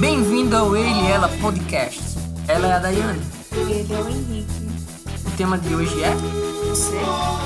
[0.00, 2.00] Bem-vindo ao Ele e Ela Podcast.
[2.48, 3.22] Ela é a Daiane.
[3.52, 4.68] Ele é o Henrique.
[5.24, 6.12] O tema de hoje é
[6.68, 6.96] Você?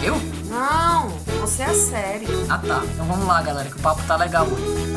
[0.03, 0.17] eu?
[0.49, 1.11] Não,
[1.41, 2.27] você é a série.
[2.49, 2.83] Ah tá.
[2.95, 4.90] Então vamos lá, galera, que o papo tá legal hoje.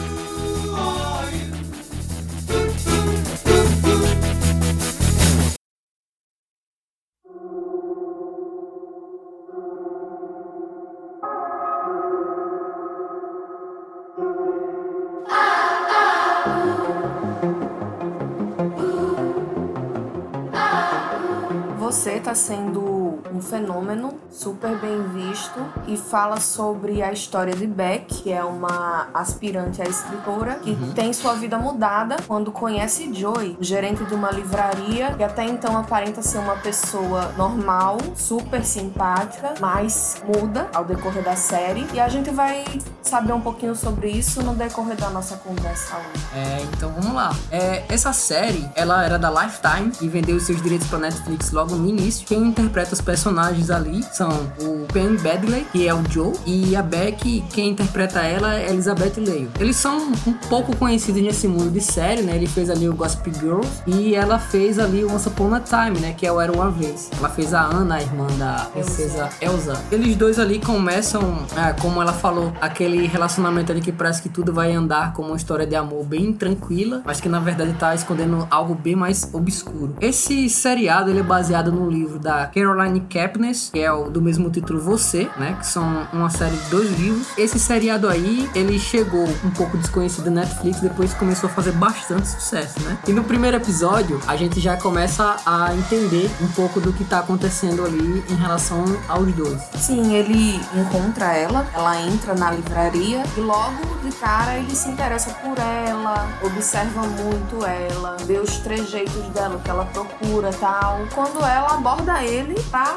[22.33, 28.32] Está sendo um fenômeno super bem visto e fala sobre a história de Beck, que
[28.32, 34.13] é uma aspirante a escritora que tem sua vida mudada quando conhece Joey, gerente de
[34.13, 40.83] uma livraria que até então aparenta ser uma pessoa normal, super simpática, mas muda ao
[40.83, 41.85] decorrer da série.
[41.93, 42.63] E a gente vai
[43.02, 46.25] saber um pouquinho sobre isso no decorrer da nossa conversa hoje.
[46.35, 47.35] É, então vamos lá.
[47.52, 51.75] É, essa série, ela era da Lifetime e vendeu os seus direitos pra Netflix logo
[51.75, 52.25] no início.
[52.25, 54.28] Quem interpreta os personagens ali são
[54.59, 59.14] o Penn Badgley, que é o Joe, e a Beck, quem interpreta ela é Elizabeth
[59.17, 59.52] Leio.
[59.59, 62.36] Eles são um pouco conhecidos nesse mundo de série, né?
[62.36, 66.00] Ele fez ali o Gossip Girls e ela fez ali o Once Upon a Time,
[66.00, 66.14] né?
[66.17, 67.11] Que é o Era Uma Vez.
[67.16, 69.80] Ela fez a Ana, a irmã da princesa Elsa.
[69.92, 74.52] Eles dois ali começam, é, como ela falou, aquele relacionamento ali que parece que tudo
[74.52, 78.48] vai andar como uma história de amor bem tranquila, mas que na verdade tá escondendo
[78.50, 79.95] algo bem mais obscuro.
[80.02, 84.49] Esse seriado ele é baseado no livro da Caroline Kepnes, que é o do mesmo
[84.49, 85.55] título Você, né?
[85.59, 87.27] Que são uma série de dois livros.
[87.37, 92.27] Esse seriado aí, ele chegou um pouco desconhecido na Netflix, depois começou a fazer bastante
[92.27, 92.97] sucesso, né?
[93.07, 97.19] E no primeiro episódio, a gente já começa a entender um pouco do que tá
[97.19, 99.61] acontecendo ali em relação aos dois.
[99.75, 105.31] Sim, ele encontra ela, ela entra na livraria e logo de cara ele se interessa
[105.36, 110.99] por ela, observa muito ela, vê os trejeitos dela, que ela procura tal.
[111.13, 112.92] Quando ela aborda ele pra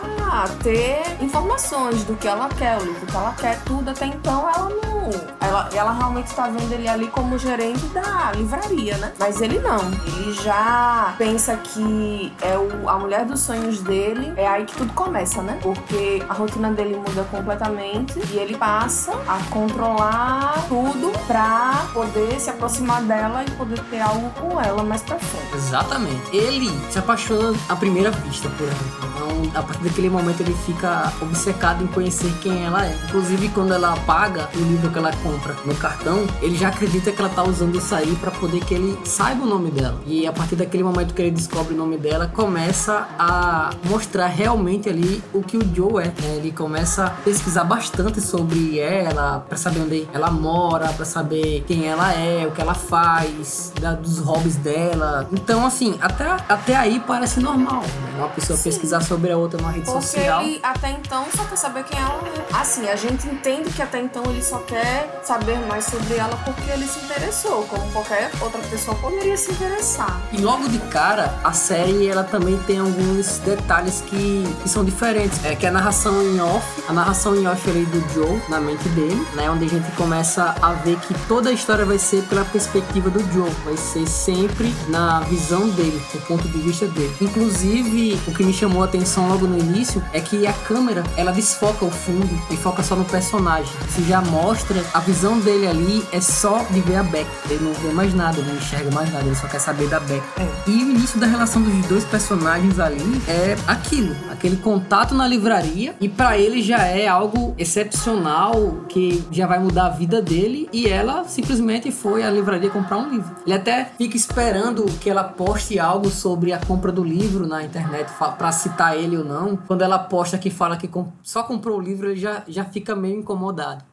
[0.63, 4.69] ter informações do que ela quer, o livro que ela quer, tudo até então ela
[4.69, 5.11] não.
[5.41, 9.13] Ela, ela realmente tá vendo ele ali como gerente da livraria, né?
[9.19, 9.79] Mas ele não.
[10.07, 14.93] Ele já pensa que é o, a mulher dos sonhos dele, é aí que tudo
[14.93, 15.59] começa, né?
[15.63, 22.51] Porque a rotina dele muda completamente e ele passa a controlar tudo pra poder se
[22.51, 25.55] aproximar dela e poder ter algo com ela mais pra frente.
[25.55, 26.37] Exatamente.
[26.37, 29.16] Ele se apaixona à primeira vista por ela.
[29.27, 32.97] Então, a partir daquele momento, ele fica obcecado em conhecer quem ela é.
[33.09, 37.21] Inclusive, quando ela paga o livro que ela compra no cartão, ele já acredita que
[37.21, 40.01] ela tá usando isso aí pra poder que ele saiba o nome dela.
[40.07, 44.89] E a partir daquele momento que ele descobre o nome dela, começa a mostrar realmente
[44.89, 46.07] ali o que o Joe é.
[46.07, 46.37] né?
[46.37, 51.87] Ele começa a pesquisar bastante sobre ela, pra saber onde ela mora, pra saber quem
[51.87, 55.29] ela é, o que ela faz, da- dos hobbies dela.
[55.33, 58.15] Então, assim, até, até aí parece normal, né?
[58.19, 58.65] Uma pessoa Sim.
[58.65, 60.43] pesquisar sobre a outra numa rede Porque social.
[60.43, 62.55] ele até então só quer saber quem ela é.
[62.55, 66.71] Assim, a gente entende que até então ele só quer saber mais sobre ela porque
[66.71, 70.21] ele se interessou, como qualquer outra pessoa poderia se interessar.
[70.33, 75.45] E logo de cara, a série ela também tem alguns detalhes que, que são diferentes.
[75.45, 78.89] É que a narração em off, a narração em off ali do Joe, na mente
[78.91, 79.51] dele, né?
[79.51, 83.21] Onde a gente começa a ver que toda a história vai ser pela perspectiva do
[83.33, 83.51] Joe.
[83.65, 87.15] Vai ser sempre na visão dele, do ponto de vista dele.
[87.21, 91.33] Inclusive, o que me chamou a atenção logo no início é que a câmera, ela
[91.33, 93.73] desfoca o fundo e foca só no personagem.
[93.89, 97.29] Isso já mostra a visão dele ali é só de ver a Beck.
[97.49, 100.01] Ele não vê mais nada, ele não enxerga mais nada, ele só quer saber da
[100.01, 100.23] Beck.
[100.67, 105.97] E o início da relação dos dois personagens ali é aquilo, aquele contato na livraria
[106.01, 110.87] e pra ele já é algo excepcional que já vai mudar a vida dele e
[110.87, 113.35] ela simplesmente foi à livraria comprar um livro.
[113.45, 118.13] Ele até fica esperando que ela poste algo sobre a compra do livro na internet
[118.37, 119.57] pra citar ele ou não.
[119.57, 120.89] Quando ela posta que fala que
[121.23, 123.85] só comprou o livro, ele já, já fica meio incomodado.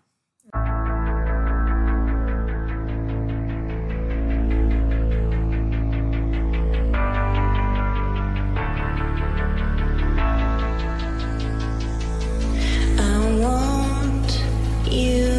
[15.03, 15.32] You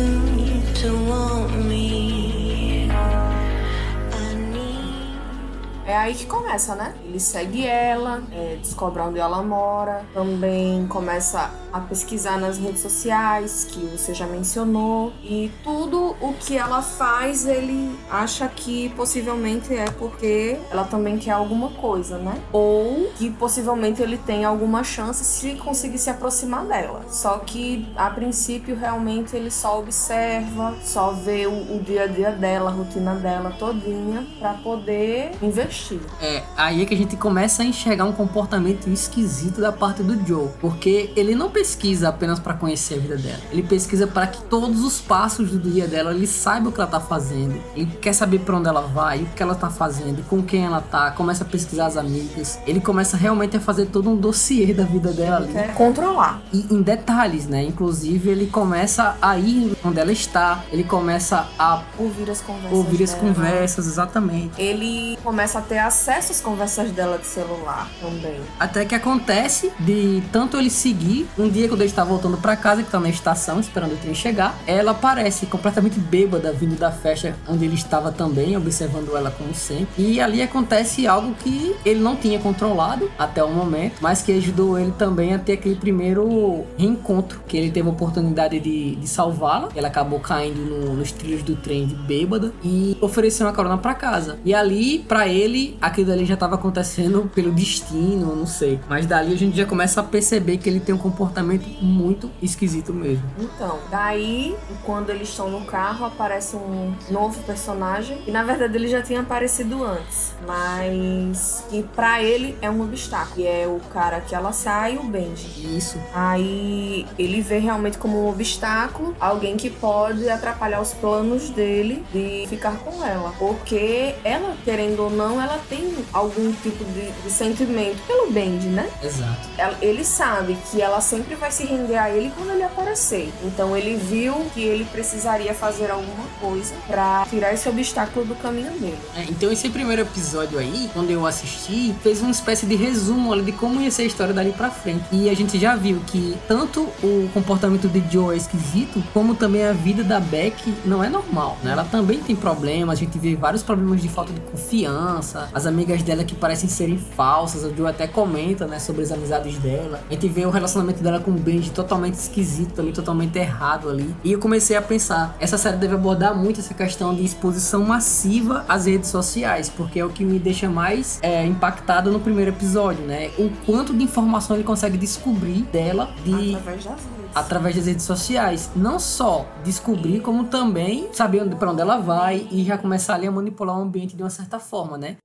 [5.86, 6.94] É aí que começa, né?
[7.04, 13.66] Ele segue ela, é, descobre onde ela mora, também começa a pesquisar nas redes sociais,
[13.70, 19.86] que você já mencionou, e tudo o que ela faz, ele acha que possivelmente é
[19.98, 22.40] porque ela também quer alguma coisa, né?
[22.52, 27.02] Ou que possivelmente ele tem alguma chance se conseguir se aproximar dela.
[27.08, 32.30] Só que a princípio realmente ele só observa, só vê o, o dia a dia
[32.30, 35.73] dela, a rotina dela todinha para poder investir.
[36.20, 40.26] É, aí é que a gente começa a enxergar um comportamento esquisito da parte do
[40.26, 43.38] Joe, porque ele não pesquisa apenas para conhecer a vida dela.
[43.50, 46.90] Ele pesquisa para que todos os passos do dia dela ele saiba o que ela
[46.90, 47.60] tá fazendo.
[47.74, 50.80] Ele quer saber para onde ela vai, o que ela tá fazendo, com quem ela
[50.80, 52.58] tá, começa a pesquisar as amigas.
[52.66, 55.52] Ele começa realmente a fazer todo um dossiê da vida dela ali.
[55.52, 56.42] Quer controlar.
[56.52, 57.62] E em detalhes, né?
[57.64, 62.72] Inclusive ele começa a ir onde ela está, ele começa a Ouvir as conversas.
[62.78, 63.22] ouvir as dela.
[63.22, 64.60] conversas, exatamente.
[64.60, 68.36] Ele começa a ter acesso às conversas dela de celular também.
[68.58, 72.82] Até que acontece de tanto ele seguir, um dia quando ele está voltando pra casa,
[72.82, 77.34] que tá na estação, esperando o trem chegar, ela aparece completamente bêbada, vindo da festa
[77.48, 79.86] onde ele estava também, observando ela como sempre.
[79.98, 84.78] E ali acontece algo que ele não tinha controlado até o momento, mas que ajudou
[84.78, 89.68] ele também a ter aquele primeiro reencontro, que ele teve a oportunidade de, de salvá-la.
[89.74, 93.94] Ela acabou caindo no- nos trilhos do trem de bêbada e ofereceu uma carona pra
[93.94, 94.38] casa.
[94.44, 98.80] E ali, pra ele, aquilo ali já tava acontecendo pelo destino, não sei.
[98.88, 102.92] Mas dali a gente já começa a perceber que ele tem um comportamento muito esquisito
[102.92, 103.24] mesmo.
[103.38, 108.18] Então, daí, quando eles estão no carro, aparece um novo personagem.
[108.26, 110.34] E na verdade ele já tinha aparecido antes.
[110.46, 113.34] Mas que pra ele é um obstáculo.
[113.34, 115.76] Que é o cara que ela sai, o Benji.
[115.76, 115.98] Isso.
[116.14, 122.46] Aí ele vê realmente como um obstáculo alguém que pode atrapalhar os planos dele de
[122.48, 123.32] ficar com ela.
[123.38, 128.88] Porque ela, querendo ou não, ela tem algum tipo de, de sentimento pelo Benji, né?
[129.02, 129.48] Exato.
[129.58, 133.32] Ela- ele sabe que ela sempre vai se render a ele quando ele aparecer.
[133.44, 138.70] Então ele viu que ele precisaria fazer alguma coisa pra tirar esse obstáculo do caminho
[138.72, 138.98] dele.
[139.16, 143.42] É, então esse primeiro episódio aí, quando eu assisti, fez uma espécie de resumo ali
[143.42, 145.04] de como ia ser a história dali pra frente.
[145.12, 149.64] E a gente já viu que tanto o comportamento de Joe é esquisito, como também
[149.64, 151.72] a vida da Beck não é normal, né?
[151.72, 156.02] Ela também tem problemas, a gente vê vários problemas de falta de confiança, as amigas
[156.02, 160.00] dela que parecem serem falsas, o Joe até comenta, né, sobre as amizades dela.
[160.08, 164.14] A gente vê o relacionamento dela com o Benji totalmente esquisito, também totalmente errado ali.
[164.24, 168.64] E eu comecei a pensar, essa série deve abordar muito essa questão de exposição massiva
[168.68, 173.04] às redes sociais, porque é o que me deixa mais é, impactado no primeiro episódio,
[173.04, 173.30] né?
[173.38, 177.30] O quanto de informação ele consegue descobrir dela de Através das redes.
[177.34, 178.70] através das redes sociais.
[178.76, 183.30] Não só descobrir, como também saber pra onde ela vai e já começar ali a
[183.32, 185.16] manipular o ambiente de uma certa forma, né?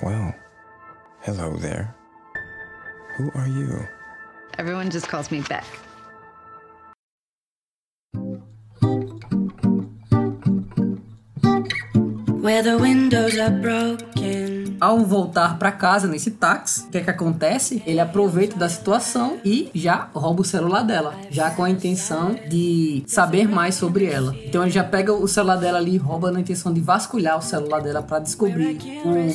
[0.00, 0.34] Well,
[1.20, 1.94] hello there.
[3.16, 3.86] Who are you?
[4.58, 5.66] Everyone just calls me Beck.
[12.40, 14.61] Where the windows are broken.
[14.82, 17.80] Ao voltar pra casa nesse táxi, o que é que acontece?
[17.86, 23.04] Ele aproveita da situação e já rouba o celular dela, já com a intenção de
[23.06, 24.34] saber mais sobre ela.
[24.44, 27.42] Então ele já pega o celular dela ali e rouba na intenção de vasculhar o
[27.42, 28.76] celular dela pra descobrir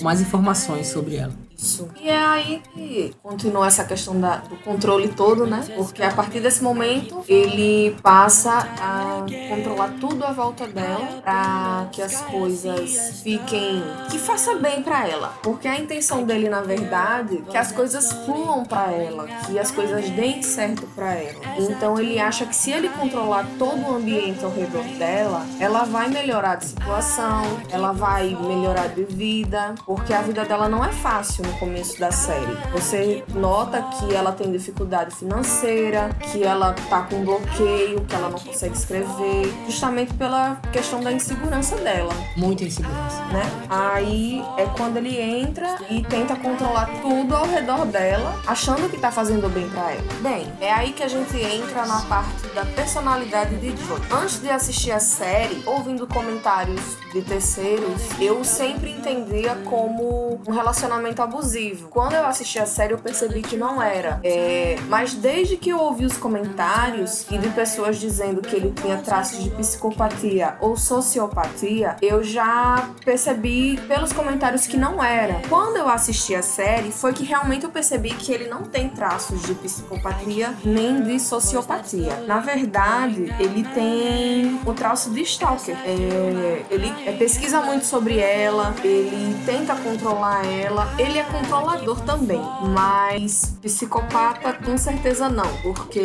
[0.01, 1.31] mais informações sobre ela.
[1.57, 1.89] Isso.
[2.00, 5.63] E é aí que continua essa questão da- do controle todo, né?
[5.75, 12.01] Porque a partir desse momento ele passa a controlar tudo à volta dela para que
[12.01, 13.81] as coisas fiquem.
[14.12, 15.33] que faça bem para ela.
[15.42, 19.71] Porque a intenção dele, na verdade, é que as coisas fluam para ela, que as
[19.71, 21.40] coisas deem certo para ela.
[21.57, 26.07] Então ele acha que se ele controlar todo o ambiente ao redor dela, ela vai
[26.09, 31.44] melhorar de situação, ela vai melhorar de vida, porque a vida dela não é fácil
[31.47, 32.57] no começo da série.
[32.71, 38.39] Você nota que ela tem dificuldade financeira, que ela tá com bloqueio, que ela não
[38.39, 43.23] consegue escrever, justamente pela questão da insegurança dela Muita insegurança.
[43.31, 43.42] né?
[43.69, 49.11] Aí é quando ele entra e tenta controlar tudo ao redor dela, achando que tá
[49.11, 50.04] fazendo bem pra ela.
[50.21, 53.99] Bem, é aí que a gente entra na parte da personalidade de Joe.
[54.11, 61.21] Antes de assistir a série, ouvindo comentários de terceiros, eu sempre entendia como um relacionamento
[61.21, 61.88] abusivo.
[61.90, 64.19] Quando eu assisti a série, eu percebi que não era.
[64.24, 68.97] É, mas desde que eu ouvi os comentários e de pessoas dizendo que ele tinha
[68.97, 75.42] traços de psicopatia ou sociopatia, eu já percebi pelos comentários que não era.
[75.50, 79.42] Quando eu assisti a série, foi que realmente eu percebi que ele não tem traços
[79.42, 82.24] de psicopatia nem de sociopatia.
[82.28, 85.76] Na verdade, ele tem o traço de stalker.
[85.86, 92.42] É, ele pesquisa muito sobre ela, ele tenta controlar ela, ele é controlador também,
[92.73, 96.02] mas psicopata com certeza não, porque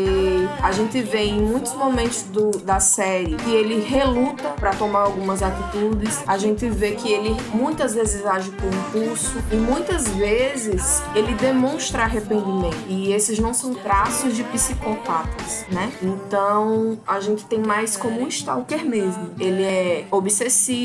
[0.63, 5.43] a gente vê em muitos momentos do, da série que ele reluta para tomar algumas
[5.43, 11.35] atitudes, a gente vê que ele muitas vezes age por impulso e muitas vezes ele
[11.35, 15.93] demonstra arrependimento e esses não são traços de psicopatas, né?
[16.03, 19.31] Então a gente tem mais como um stalker mesmo.
[19.39, 20.82] Ele é obsessivo,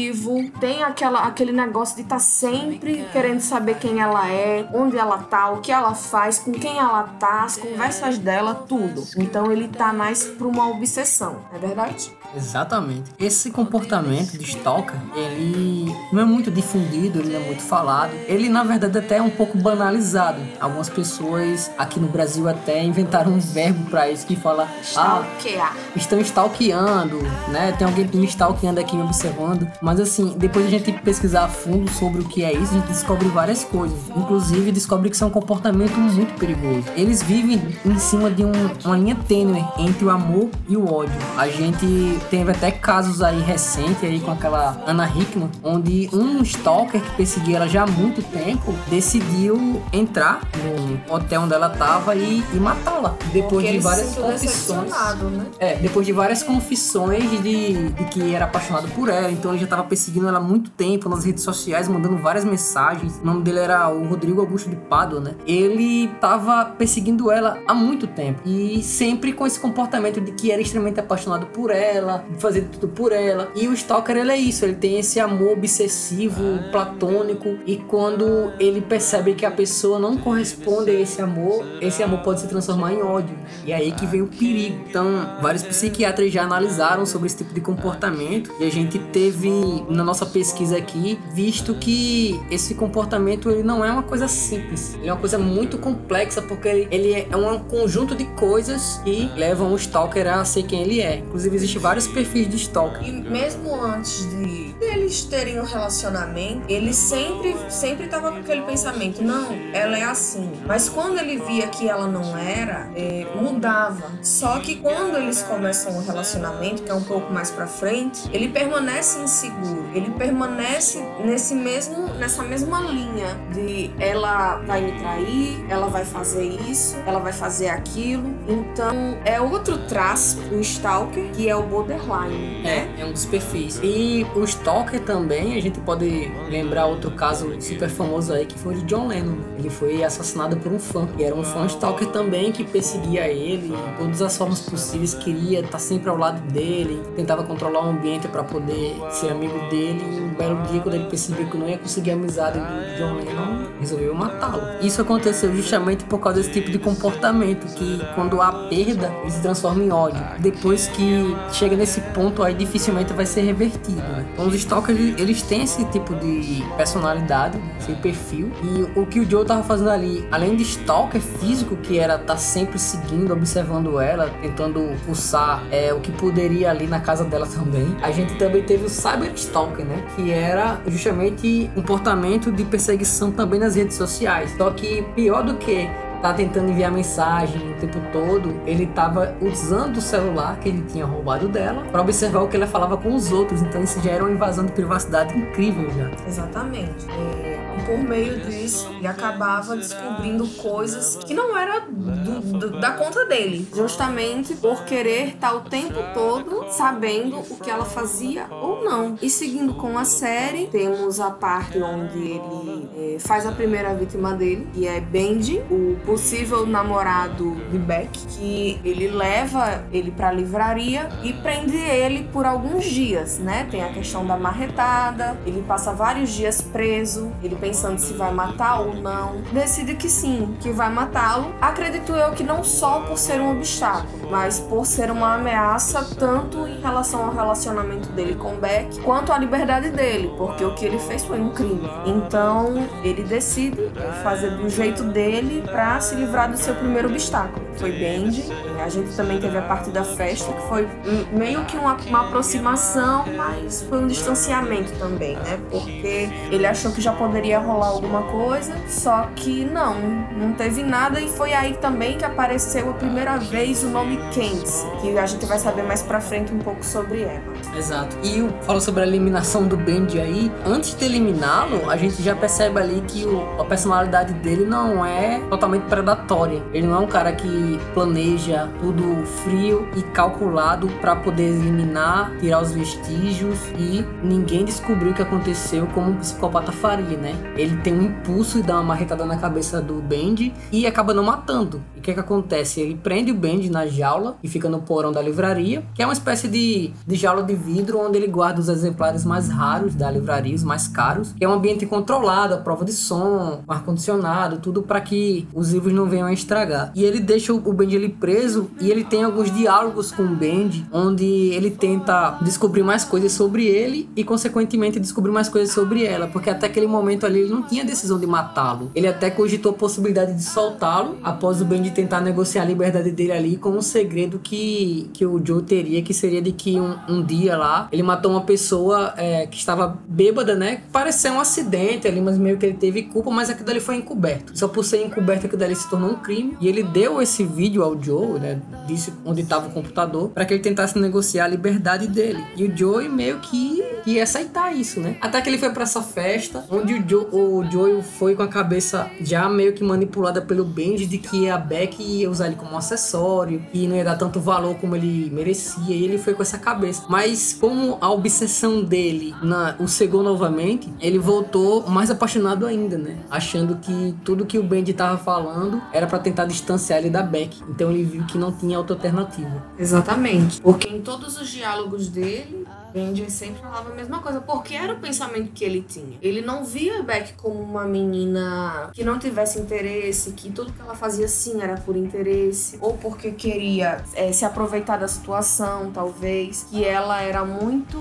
[0.60, 5.20] tem aquela, aquele negócio de estar tá sempre querendo saber quem ela é, onde ela
[5.20, 9.04] tá, o que ela faz, com quem ela tá, as conversas dela, tudo.
[9.18, 12.12] Então ele tá mais pra uma obsessão, é verdade?
[12.36, 13.12] Exatamente.
[13.20, 18.12] Esse comportamento de stalker, ele não é muito difundido, ele não é muito falado.
[18.28, 20.40] Ele, na verdade, até é um pouco banalizado.
[20.60, 25.74] Algumas pessoas aqui no Brasil até inventaram um verbo para isso que fala Stalkear.
[25.74, 27.20] Ah, estão stalkeando,
[27.50, 27.72] né?
[27.78, 29.68] Tem alguém me stalkeando aqui me observando.
[29.82, 32.88] Mas assim, depois a gente pesquisar a fundo sobre o que é isso, a gente
[32.88, 33.98] descobre várias coisas.
[34.16, 36.84] Inclusive, descobre que isso é um comportamento muito perigoso.
[36.96, 38.52] Eles vivem em cima de um,
[38.86, 41.18] uma linha tênue entre o amor e o ódio.
[41.38, 47.02] A gente teve até casos aí recentes aí com aquela Ana Hickman, onde um stalker
[47.02, 52.44] que perseguia ela já há muito tempo decidiu entrar no hotel onde ela tava e,
[52.54, 53.16] e matá-la.
[53.32, 54.92] Depois Porque de várias confissões.
[54.92, 55.46] Né?
[55.60, 59.68] É, depois de várias confissões de, de que era apaixonado por ela, então ele já
[59.68, 63.20] tava perseguindo ela há muito tempo nas redes sociais, mandando várias mensagens.
[63.22, 65.36] O nome dele era o Rodrigo Augusto de Pádua, né?
[65.46, 70.62] Ele tava perseguindo ela há muito tempo e sempre com esse comportamento de que era
[70.62, 73.52] extremamente apaixonado por ela ela, fazer tudo por ela.
[73.56, 78.82] E o Stalker, ele é isso, ele tem esse amor obsessivo, platônico, e quando ele
[78.82, 83.02] percebe que a pessoa não corresponde a esse amor, esse amor pode se transformar em
[83.02, 83.38] ódio.
[83.66, 84.84] E é aí que vem o perigo.
[84.90, 89.50] Então, vários psiquiatras já analisaram sobre esse tipo de comportamento, e a gente teve,
[89.90, 95.10] na nossa pesquisa aqui, visto que esse comportamento ele não é uma coisa simples, ele
[95.10, 99.72] é uma coisa muito complexa, porque ele, ele é um conjunto de coisas que levam
[99.72, 101.18] o Stalker a ser quem ele é.
[101.18, 103.04] Inclusive, existe vários vários perfis de stalker.
[103.04, 109.24] E mesmo antes de eles terem um relacionamento, ele sempre, sempre tava com aquele pensamento,
[109.24, 110.52] não, ela é assim.
[110.66, 114.12] Mas quando ele via que ela não era, é, mudava.
[114.22, 118.50] Só que quando eles começam um relacionamento, que é um pouco mais pra frente, ele
[118.50, 119.90] permanece inseguro.
[119.94, 126.46] Ele permanece nesse mesmo, nessa mesma linha de ela vai me trair, ela vai fazer
[126.70, 128.36] isso, ela vai fazer aquilo.
[128.48, 132.94] Então é outro traço do stalker, que é o borderline, né?
[132.98, 133.80] É, é um dos perfis.
[133.82, 138.76] E o Stalker também, a gente pode lembrar outro caso super famoso aí, que foi
[138.76, 139.38] o de John Lennon.
[139.58, 141.08] Ele foi assassinado por um fã.
[141.18, 145.62] E era um fã Stalker também que perseguia ele, de todas as formas possíveis, queria
[145.62, 150.27] estar sempre ao lado dele, tentava controlar o ambiente para poder ser amigo dele.
[150.38, 154.14] Belo dia, quando ele percebeu que não ia conseguir a amizade do John Lennon, resolveu
[154.14, 154.64] matá-lo.
[154.82, 159.42] Isso aconteceu justamente por causa desse tipo de comportamento, que quando há perda, ele se
[159.42, 160.22] transforma em ódio.
[160.40, 163.98] Depois que chega nesse ponto aí dificilmente vai ser revertido.
[163.98, 164.26] Né?
[164.34, 168.52] Então os stalkers eles têm esse tipo de personalidade, esse perfil.
[168.64, 172.38] E o que o Joe tava fazendo ali, além de stalker físico, que era tá
[172.38, 177.96] sempre seguindo, observando ela, tentando pulsar é, o que poderia ali na casa dela também.
[178.02, 180.04] A gente também teve o cyber stalker, né?
[180.16, 184.54] Que era justamente um comportamento de perseguição também nas redes sociais.
[184.58, 185.90] Só que pior do que
[186.22, 191.06] tá tentando enviar mensagem o tempo todo, ele tava usando o celular que ele tinha
[191.06, 193.62] roubado dela para observar o que ela falava com os outros.
[193.62, 196.10] Então isso já era uma invasão de privacidade incrível já.
[196.28, 197.08] Exatamente.
[197.10, 203.26] É, por meio disso, ele acabava descobrindo coisas que não era do, do, da conta
[203.26, 209.18] dele, justamente por querer estar o tempo todo sabendo o que ela fazia ou não.
[209.22, 214.34] E seguindo com a série, temos a parte onde ele é, faz a primeira vítima
[214.34, 221.10] dele, que é Benji, o possível namorado de Beck, que ele leva ele pra livraria
[221.24, 223.68] e prende ele por alguns dias, né?
[223.70, 228.80] Tem a questão da marretada, ele passa vários dias preso, ele pensando se vai matar
[228.80, 229.42] ou não.
[229.52, 231.54] Decide que sim, que vai matá-lo.
[231.60, 236.66] Acredito eu que não só por ser um obstáculo, mas por ser uma ameaça tanto
[236.66, 240.98] em relação ao relacionamento dele com Beck, quanto à liberdade dele, porque o que ele
[241.00, 241.90] fez foi um crime.
[242.06, 243.92] Então, ele decide
[244.24, 247.68] fazer do jeito dele para se livrar do seu primeiro obstáculo.
[247.78, 248.44] Foi Bendy.
[248.84, 250.88] A gente também teve a parte da festa, que foi
[251.32, 255.60] meio que uma, uma aproximação, mas foi um distanciamento também, né?
[255.70, 259.96] Porque ele achou que já poderia rolar alguma coisa, só que não,
[260.32, 264.68] não teve nada e foi aí também que apareceu a primeira vez o nome Kent,
[265.02, 267.44] que a gente vai saber mais pra frente um pouco sobre ela.
[267.78, 268.18] Exato.
[268.24, 270.52] E fala sobre a eliminação do Bendy aí.
[270.66, 275.40] Antes de eliminá-lo, a gente já percebe ali que o, a personalidade dele não é
[275.50, 276.64] totalmente predatória.
[276.74, 282.62] Ele não é um cara que planeja tudo frio e calculado para poder eliminar, tirar
[282.62, 287.36] os vestígios e ninguém descobriu o que aconteceu como um psicopata faria, né?
[287.56, 291.24] Ele tem um impulso e dá uma marretada na cabeça do Bendy e acaba não
[291.24, 291.82] matando.
[291.96, 292.82] E o que, que acontece?
[292.82, 296.14] Ele prende o Bendy na jaula e fica no porão da livraria, que é uma
[296.14, 300.56] espécie de, de jaula de vidro onde ele guarda os exemplares mais raros da livraria,
[300.56, 305.48] os mais caros, é um ambiente controlado, a prova de som, ar-condicionado, tudo para que
[305.54, 306.92] os livros não venham a estragar.
[306.96, 311.26] E ele deixa o Bendy preso e ele tem alguns diálogos com o Bendy, onde
[311.26, 316.50] ele tenta descobrir mais coisas sobre ele e, consequentemente, descobrir mais coisas sobre ela, porque
[316.50, 318.92] até aquele momento ali ele não tinha decisão de matá-lo.
[318.96, 323.32] Ele até cogitou a possibilidade de soltá-lo após o Bendy tentar negociar a liberdade dele
[323.32, 327.24] ali com um segredo que, que o Joe teria, que seria de que um, um
[327.24, 330.82] dia lá ele matou uma pessoa é, que estava bêbada, né?
[330.92, 334.58] Pareceu um acidente ali, mas meio que ele teve culpa, mas aquilo ali foi encoberto.
[334.58, 336.58] Só por ser encoberto aquilo ali se tornou um crime.
[336.62, 338.62] E ele deu esse vídeo ao Joe, né?
[338.86, 342.44] Disse onde estava o computador, para que ele tentasse negociar a liberdade dele.
[342.56, 343.84] E o Joe meio que
[344.14, 345.18] ia aceitar isso, né?
[345.22, 348.48] Até que ele foi para essa festa, onde o Joe, o Joe foi com a
[348.48, 352.78] cabeça já meio que manipulada pelo Benji de que a Beck ia usar ele como
[352.78, 355.96] acessório e não ia dar tanto valor como ele merecia.
[355.96, 357.04] E ele foi com essa cabeça.
[357.10, 363.18] Mas como a obsessão dele na, o cegou novamente, ele voltou mais apaixonado ainda, né?
[363.30, 367.58] Achando que tudo que o Benji tava falando era para tentar distanciar ele da Beck.
[367.70, 369.64] Então ele viu que não tinha outra alternativa.
[369.78, 370.62] Exatamente.
[370.62, 372.66] Porque em todos os diálogos dele,
[372.98, 376.18] Benji sempre falava a mesma coisa, porque era o pensamento que ele tinha.
[376.20, 380.96] Ele não via Beck como uma menina que não tivesse interesse, que tudo que ela
[380.96, 386.84] fazia sim era por interesse, ou porque queria é, se aproveitar da situação, talvez, que
[386.84, 388.00] ela era muito.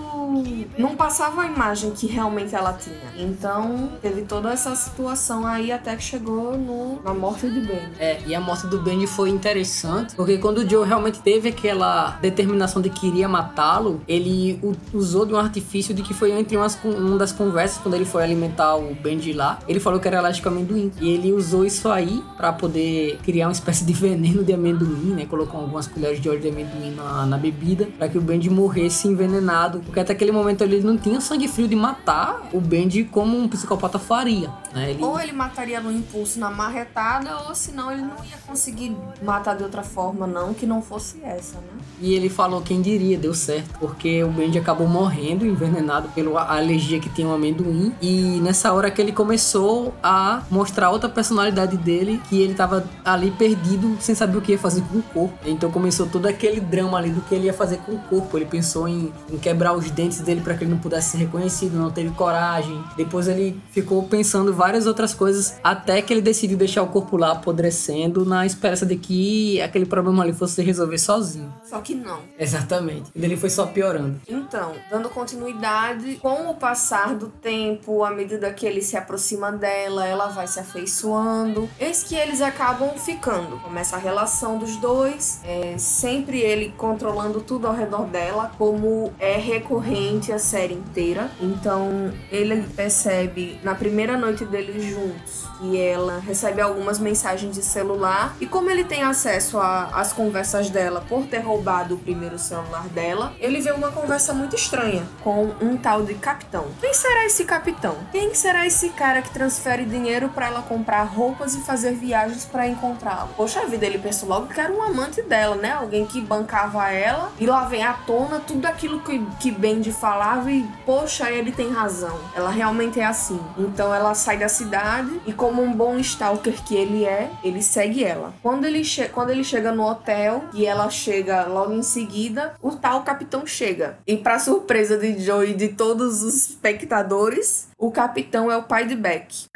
[0.79, 3.13] não passava a imagem que realmente ela tinha.
[3.19, 7.93] Então, teve toda essa situação aí até que chegou no, na morte de Benji.
[7.99, 12.13] É, e a morte do Benji foi interessante, porque quando o Joe realmente teve aquela
[12.23, 16.57] determinação de que iria matá-lo, ele o usou de um artifício de que foi entre
[16.57, 20.21] umas, uma das conversas, quando ele foi alimentar o Benji lá, ele falou que era
[20.21, 20.93] a amendoim.
[21.01, 25.27] E ele usou isso aí para poder criar uma espécie de veneno de amendoim, né?
[25.27, 29.09] Colocou algumas colheres de óleo de amendoim na, na bebida, para que o Benji morresse
[29.09, 29.81] envenenado.
[29.81, 33.49] Porque até aquele momento ele não tinha sangue frio de matar o Benji como um
[33.49, 34.51] psicopata faria.
[34.73, 34.91] Né?
[34.91, 35.03] Ele...
[35.03, 39.63] Ou ele mataria no impulso na marretada, ou senão ele não ia conseguir matar de
[39.63, 41.77] outra forma, não, que não fosse essa, né?
[42.01, 46.99] E ele falou quem diria, deu certo, porque o Benji acabou morrendo, envenenado pela alergia
[46.99, 47.95] que tinha o amendoim.
[48.03, 53.31] E nessa hora que ele começou a mostrar outra personalidade dele, que ele tava ali
[53.31, 55.39] perdido, sem saber o que ia fazer com o corpo.
[55.47, 58.37] Então começou todo aquele drama ali do que ele ia fazer com o corpo.
[58.37, 61.79] Ele pensou em, em quebrar os dentes dele para que ele não pudesse ser reconhecido,
[61.79, 62.83] não teve coragem.
[62.97, 67.33] Depois ele ficou pensando várias outras coisas, até que ele decidiu deixar o corpo lá
[67.33, 71.53] apodrecendo, na esperança de que aquele problema ali fosse se resolver sozinho.
[71.65, 72.21] Só que não.
[72.39, 73.11] Exatamente.
[73.15, 74.17] E ele foi só piorando.
[74.29, 74.56] Então,
[74.91, 80.27] dando continuidade, com o passar do tempo, à medida que ele se aproxima dela, ela
[80.29, 81.69] vai se afeiçoando.
[81.79, 83.59] Eis que eles acabam ficando.
[83.61, 89.37] Começa a relação dos dois, é, sempre ele controlando tudo ao redor dela, como é
[89.37, 91.31] recorrente a série inteira.
[91.41, 98.37] Então, ele percebe na primeira noite deles juntos que ela recebe algumas mensagens de celular
[98.41, 103.35] e como ele tem acesso às conversas dela por ter roubado o primeiro celular dela,
[103.41, 106.67] ele vê uma conversa muito muito estranha com um tal de capitão.
[106.81, 107.97] Quem será esse capitão?
[108.13, 112.69] Quem será esse cara que transfere dinheiro para ela comprar roupas e fazer viagens para
[112.69, 113.31] encontrá-lo?
[113.37, 115.73] Poxa vida, ele pensou logo que era um amante dela, né?
[115.73, 120.49] Alguém que bancava ela e lá vem à tona tudo aquilo que, que Bendy falava
[120.49, 122.17] e, poxa, ele tem razão.
[122.33, 123.41] Ela realmente é assim.
[123.59, 128.05] Então ela sai da cidade e, como um bom stalker que ele é, ele segue
[128.05, 128.33] ela.
[128.41, 128.83] Quando ele,
[129.13, 133.99] quando ele chega no hotel e ela chega logo em seguida, o tal capitão chega.
[134.07, 138.87] E, para surpresa de Joe e de todos os espectadores, o capitão é o pai
[138.87, 139.47] de Beck.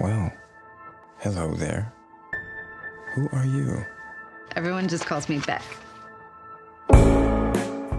[0.00, 0.32] Well,
[1.22, 1.92] hello there.
[3.16, 3.84] Who are you?
[4.54, 5.62] Everyone just calls me Beck.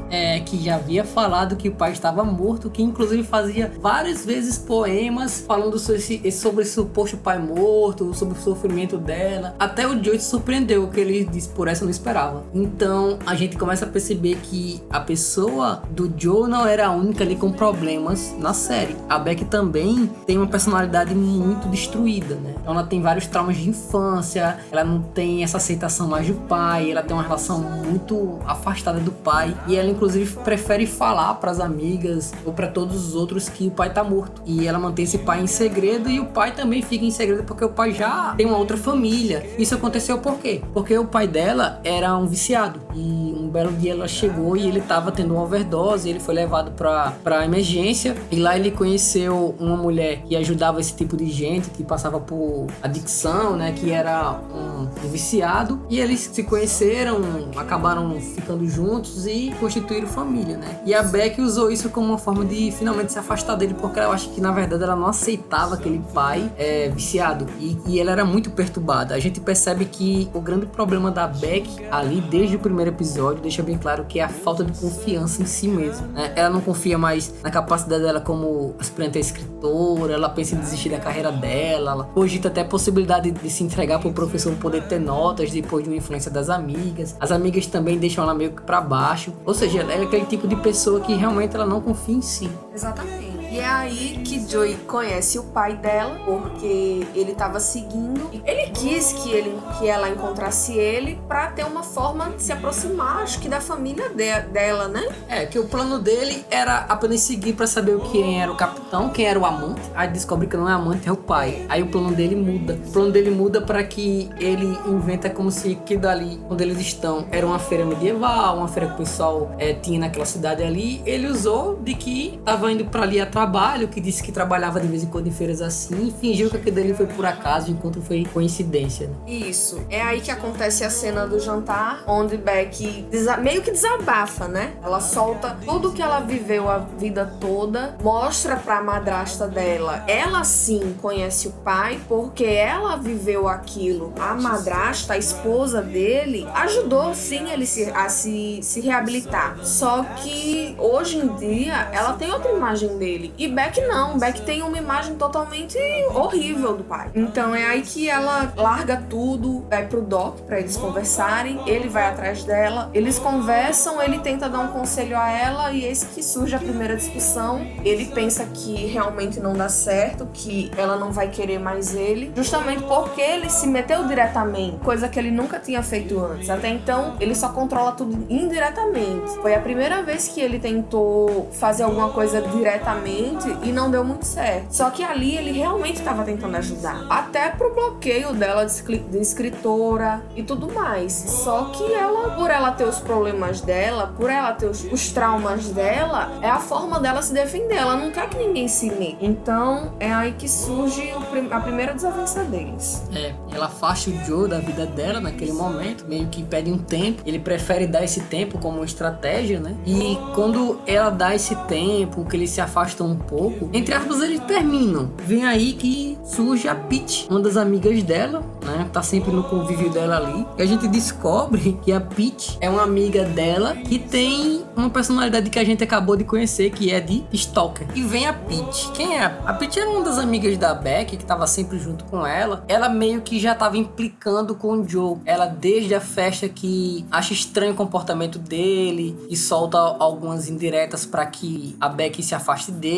[0.10, 4.58] É, que já havia falado que o pai estava morto, que inclusive fazia várias vezes
[4.58, 9.56] poemas falando sobre esse, sobre suposto pai morto, sobre o sofrimento dela.
[9.60, 12.43] Até o Joe se surpreendeu, que ele disse, por essa eu não esperava.
[12.54, 17.24] Então a gente começa a perceber que a pessoa do Joe não era a única
[17.24, 18.96] ali com problemas na série.
[19.10, 22.56] A Beck também tem uma personalidade muito destruída, né?
[22.62, 26.91] Então ela tem vários traumas de infância, ela não tem essa aceitação mais do pai,
[26.91, 31.60] ela tem uma relação muito afastada do pai e ela inclusive prefere falar para as
[31.60, 34.41] amigas ou para todos os outros que o pai tá morto.
[34.45, 37.65] E ela mantém esse pai em segredo e o pai também fica em segredo porque
[37.65, 39.45] o pai já tem uma outra família.
[39.57, 40.62] Isso aconteceu por quê?
[40.73, 44.81] Porque o pai dela era um viciado e um belo dia ela chegou e ele
[44.81, 49.75] tava tendo uma overdose, ele foi levado para para emergência e lá ele conheceu uma
[49.75, 54.88] mulher que ajudava esse tipo de gente que passava por adicção, né, que era um,
[55.05, 57.19] um viciado e eles se conheceram,
[57.55, 60.80] acabaram ficando juntos e constituíram constituíram família, né?
[60.86, 64.12] E a Beck usou isso como uma forma de finalmente se afastar dele, porque eu
[64.12, 68.26] acho que na verdade ela não aceitava aquele pai é, viciado e, e ela era
[68.26, 69.15] muito perturbada.
[69.15, 73.63] A gente percebe que o grande problema da Beck ali desde o primeiro episódio deixa
[73.63, 76.08] bem claro que é a falta de confiança em si mesma.
[76.08, 76.34] Né?
[76.36, 80.89] Ela não confia mais na capacidade dela como aspirante a escritora, ela pensa em desistir
[80.89, 84.84] da carreira dela, ela cogita até a possibilidade de se entregar para o professor poder
[84.84, 87.15] ter notas depois de uma influência das amigas.
[87.19, 89.34] As amigas também deixam ela meio que para baixo.
[89.45, 92.22] Ou seja, seja, ela é aquele tipo de pessoa que realmente ela não confia em
[92.22, 92.50] si.
[92.74, 93.37] Exatamente.
[93.49, 98.29] E é aí que Joey conhece o pai dela, porque ele estava seguindo.
[98.45, 103.23] Ele quis que, ele, que ela encontrasse ele para ter uma forma de se aproximar,
[103.23, 105.07] acho que da família de, dela, né?
[105.29, 109.25] É, que o plano dele era apenas seguir para saber quem era o capitão, quem
[109.25, 109.81] era o amante.
[109.95, 111.65] Aí descobre que não é amante, é o pai.
[111.69, 112.73] Aí o plano dele muda.
[112.73, 117.27] O plano dele muda para que ele inventa como se que dali, onde eles estão,
[117.31, 121.01] era uma feira medieval, uma feira que o pessoal é, tinha naquela cidade ali.
[121.05, 124.88] Ele usou de que tava indo para ali atrás trabalho, que disse que trabalhava de
[124.88, 128.02] vez em quando em feiras assim, e fingiu que aquilo dele foi por acaso, enquanto
[128.02, 129.08] foi coincidência.
[129.08, 129.15] Né?
[129.28, 129.80] Isso.
[129.91, 133.06] É aí que acontece a cena do jantar, onde Beck
[133.39, 134.73] meio que desabafa, né?
[134.84, 140.04] Ela solta tudo que ela viveu a vida toda, mostra pra madrasta dela.
[140.08, 144.13] Ela sim conhece o pai, porque ela viveu aquilo.
[144.19, 149.60] A madrasta, a esposa dele, ajudou sim ele se, a se, se reabilitar.
[149.63, 153.27] Só que hoje em dia ela tem outra imagem dele.
[153.38, 155.78] E Beck não, Beck tem uma imagem totalmente
[156.13, 157.10] horrível do pai.
[157.16, 162.08] Então é aí que ela larga tudo, vai pro Doc para eles conversarem, ele vai
[162.08, 166.56] atrás dela, eles conversam, ele tenta dar um conselho a ela e eis que surge
[166.56, 167.66] a primeira discussão.
[167.84, 172.84] Ele pensa que realmente não dá certo, que ela não vai querer mais ele, justamente
[172.84, 176.50] porque ele se meteu diretamente, coisa que ele nunca tinha feito antes.
[176.50, 179.32] Até então, ele só controla tudo indiretamente.
[179.42, 183.16] Foi a primeira vez que ele tentou fazer alguma coisa diretamente
[183.63, 184.71] e não deu muito certo.
[184.71, 187.06] Só que ali ele realmente estava tentando ajudar.
[187.10, 191.13] Até pro bloqueio dela de escritora e tudo mais.
[191.13, 195.69] Só que ela, por ela ter os problemas dela, por ela ter os, os traumas
[195.69, 197.75] dela, é a forma dela se defender.
[197.75, 199.17] Ela não quer que ninguém se mete.
[199.21, 201.12] Então é aí que surge
[201.51, 203.03] a primeira desavença deles.
[203.13, 207.21] É, ela afasta o Joe da vida dela naquele momento, meio que pede um tempo.
[207.25, 209.75] Ele prefere dar esse tempo como estratégia, né?
[209.86, 214.39] E quando ela dá esse tempo, que eles se afastam um pouco, entre aspas, eles
[214.41, 215.12] terminam.
[215.17, 218.88] Vem aí que surge a Peach, uma das amigas dela, né?
[218.91, 220.46] Tá sempre no convívio dela ali.
[220.58, 225.50] E a gente descobre que a Peach é uma amiga dela que tem uma personalidade
[225.50, 227.88] que a gente acabou de conhecer, que é de Stalker.
[227.96, 228.91] E vem a Peach.
[228.93, 229.26] Quem é?
[229.46, 232.63] A Peach era uma das amigas da Beck, que tava sempre junto com ela.
[232.67, 235.17] Ela meio que já tava implicando com o Joe.
[235.26, 241.26] Ela, desde a festa, que acha estranho o comportamento dele e solta algumas indiretas para
[241.26, 242.96] que a Beck se afaste dele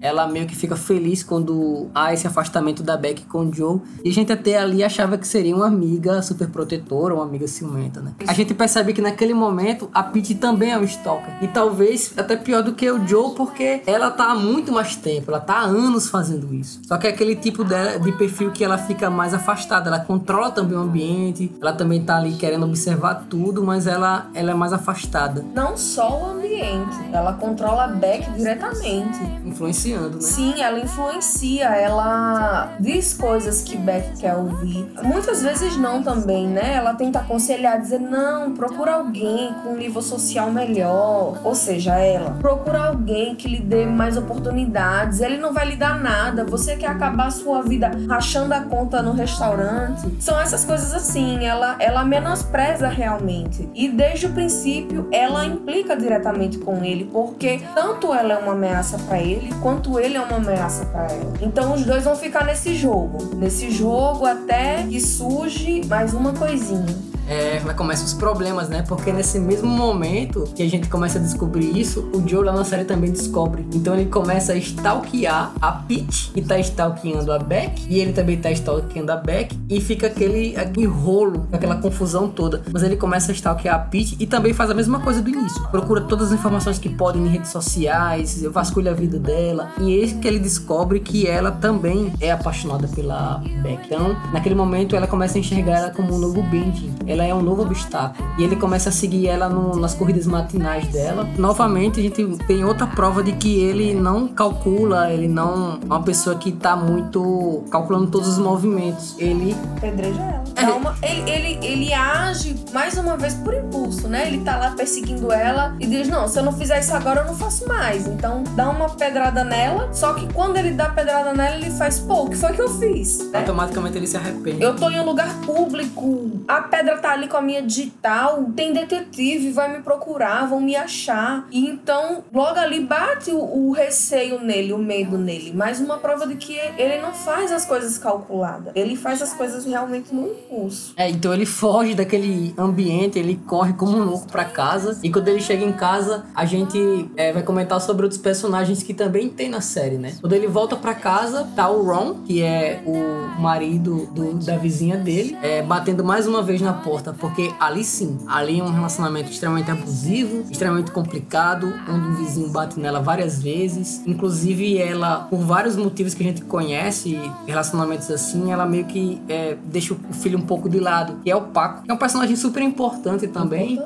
[0.00, 3.80] Ela meio que fica feliz quando há esse afastamento da Beck com o Joe.
[4.04, 8.00] E a gente até ali achava que seria uma amiga super protetora, uma amiga ciumenta,
[8.00, 8.12] né?
[8.26, 11.34] A gente percebe que naquele momento a Pete também é um stalker.
[11.42, 15.30] E talvez até pior do que o Joe, porque ela tá há muito mais tempo,
[15.30, 16.80] ela tá há anos fazendo isso.
[16.86, 20.76] Só que é aquele tipo de perfil que ela fica mais afastada, ela controla também
[20.76, 25.44] o ambiente, ela também tá ali querendo observar tudo, mas ela, ela é mais afastada.
[25.54, 29.18] Não só o ambiente, ela controla a Beck diretamente.
[29.44, 30.22] Influenciando, né?
[30.22, 34.86] Sim, ela influencia, ela diz coisas que Beck quer ouvir.
[35.02, 36.74] Muitas vezes não também, né?
[36.74, 41.40] Ela tenta aconselhar, dizer, não, procura alguém com um nível social melhor.
[41.44, 45.20] Ou seja, ela, procura alguém que lhe dê mais oportunidades.
[45.20, 46.44] Ele não vai lhe dar nada.
[46.44, 50.02] Você quer acabar a sua vida rachando a conta no restaurante.
[50.20, 53.68] São essas coisas assim, ela, ela menospreza realmente.
[53.74, 58.98] E desde o princípio, ela implica diretamente com ele, porque tanto ela é uma ameaça
[58.98, 59.29] para ele,
[59.60, 61.32] quanto ele é uma ameaça para ela.
[61.40, 67.10] Então os dois vão ficar nesse jogo, nesse jogo até que surge mais uma coisinha
[67.30, 68.82] é, vai começar os problemas, né?
[68.88, 72.64] Porque nesse mesmo momento que a gente começa a descobrir isso, o Joe lá na
[72.64, 73.64] série também descobre.
[73.72, 78.36] Então ele começa a stalkear a Peach, que tá stalkeando a Beck, e ele também
[78.36, 82.62] tá stalkeando a Beck, e fica aquele, aquele rolo, aquela confusão toda.
[82.72, 85.62] Mas ele começa a stalkear a Peach e também faz a mesma coisa do início.
[85.68, 90.12] Procura todas as informações que podem em redes sociais, vasculha a vida dela, e eis
[90.12, 93.86] que ele descobre que ela também é apaixonada pela Beck.
[93.86, 96.90] Então, naquele momento, ela começa a enxergar ela como um novo Benji.
[97.06, 98.28] Ela ela é um novo obstáculo.
[98.38, 101.28] E ele começa a seguir ela no, nas corridas matinais dela.
[101.36, 106.02] Novamente, a gente tem outra prova de que ele não calcula, ele não é uma
[106.02, 109.14] pessoa que tá muito calculando todos os movimentos.
[109.18, 109.54] Ele.
[109.80, 110.40] Pedreja ela.
[110.56, 110.72] É.
[110.72, 114.26] Uma, ele, ele, ele age mais uma vez por impulso, né?
[114.28, 117.26] Ele tá lá perseguindo ela e diz: Não, se eu não fizer isso agora, eu
[117.26, 118.06] não faço mais.
[118.06, 119.92] Então dá uma pedrada nela.
[119.92, 122.68] Só que quando ele dá pedrada nela, ele faz: Pô, o que foi que eu
[122.68, 123.30] fiz?
[123.30, 123.40] Né?
[123.40, 124.62] Automaticamente ele se arrepende.
[124.62, 128.72] Eu tô em um lugar público, a pedra tá ali com a minha digital, tem
[128.72, 131.46] detetive, vai me procurar, vão me achar.
[131.50, 135.52] E então, logo ali bate o, o receio nele, o medo nele.
[135.52, 138.72] Mais uma prova de que ele não faz as coisas calculadas.
[138.76, 140.92] Ele faz as coisas realmente no impulso.
[140.96, 144.98] É, então ele foge daquele ambiente, ele corre como um louco pra casa.
[145.02, 148.92] E quando ele chega em casa, a gente é, vai comentar sobre outros personagens que
[148.92, 150.14] também tem na série, né?
[150.20, 154.96] Quando ele volta pra casa, tá o Ron, que é o marido do, da vizinha
[154.96, 158.72] dele, é, batendo mais uma vez na porta porta, porque ali sim, ali é um
[158.72, 164.02] relacionamento extremamente abusivo, extremamente complicado, onde o vizinho bate nela várias vezes.
[164.04, 169.56] Inclusive, ela, por vários motivos que a gente conhece, relacionamentos assim, ela meio que é,
[169.66, 171.20] deixa o filho um pouco de lado.
[171.24, 173.80] E é o Paco, que é um personagem super importante também,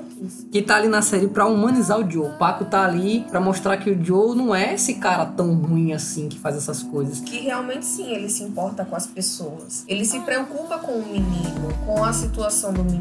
[0.51, 2.29] que tá ali na série para humanizar o Joe.
[2.29, 5.93] O Paco tá ali para mostrar que o Joe não é esse cara tão ruim
[5.93, 7.21] assim que faz essas coisas.
[7.21, 9.85] Que realmente sim, ele se importa com as pessoas.
[9.87, 12.94] Ele se preocupa com o menino, com a situação do menino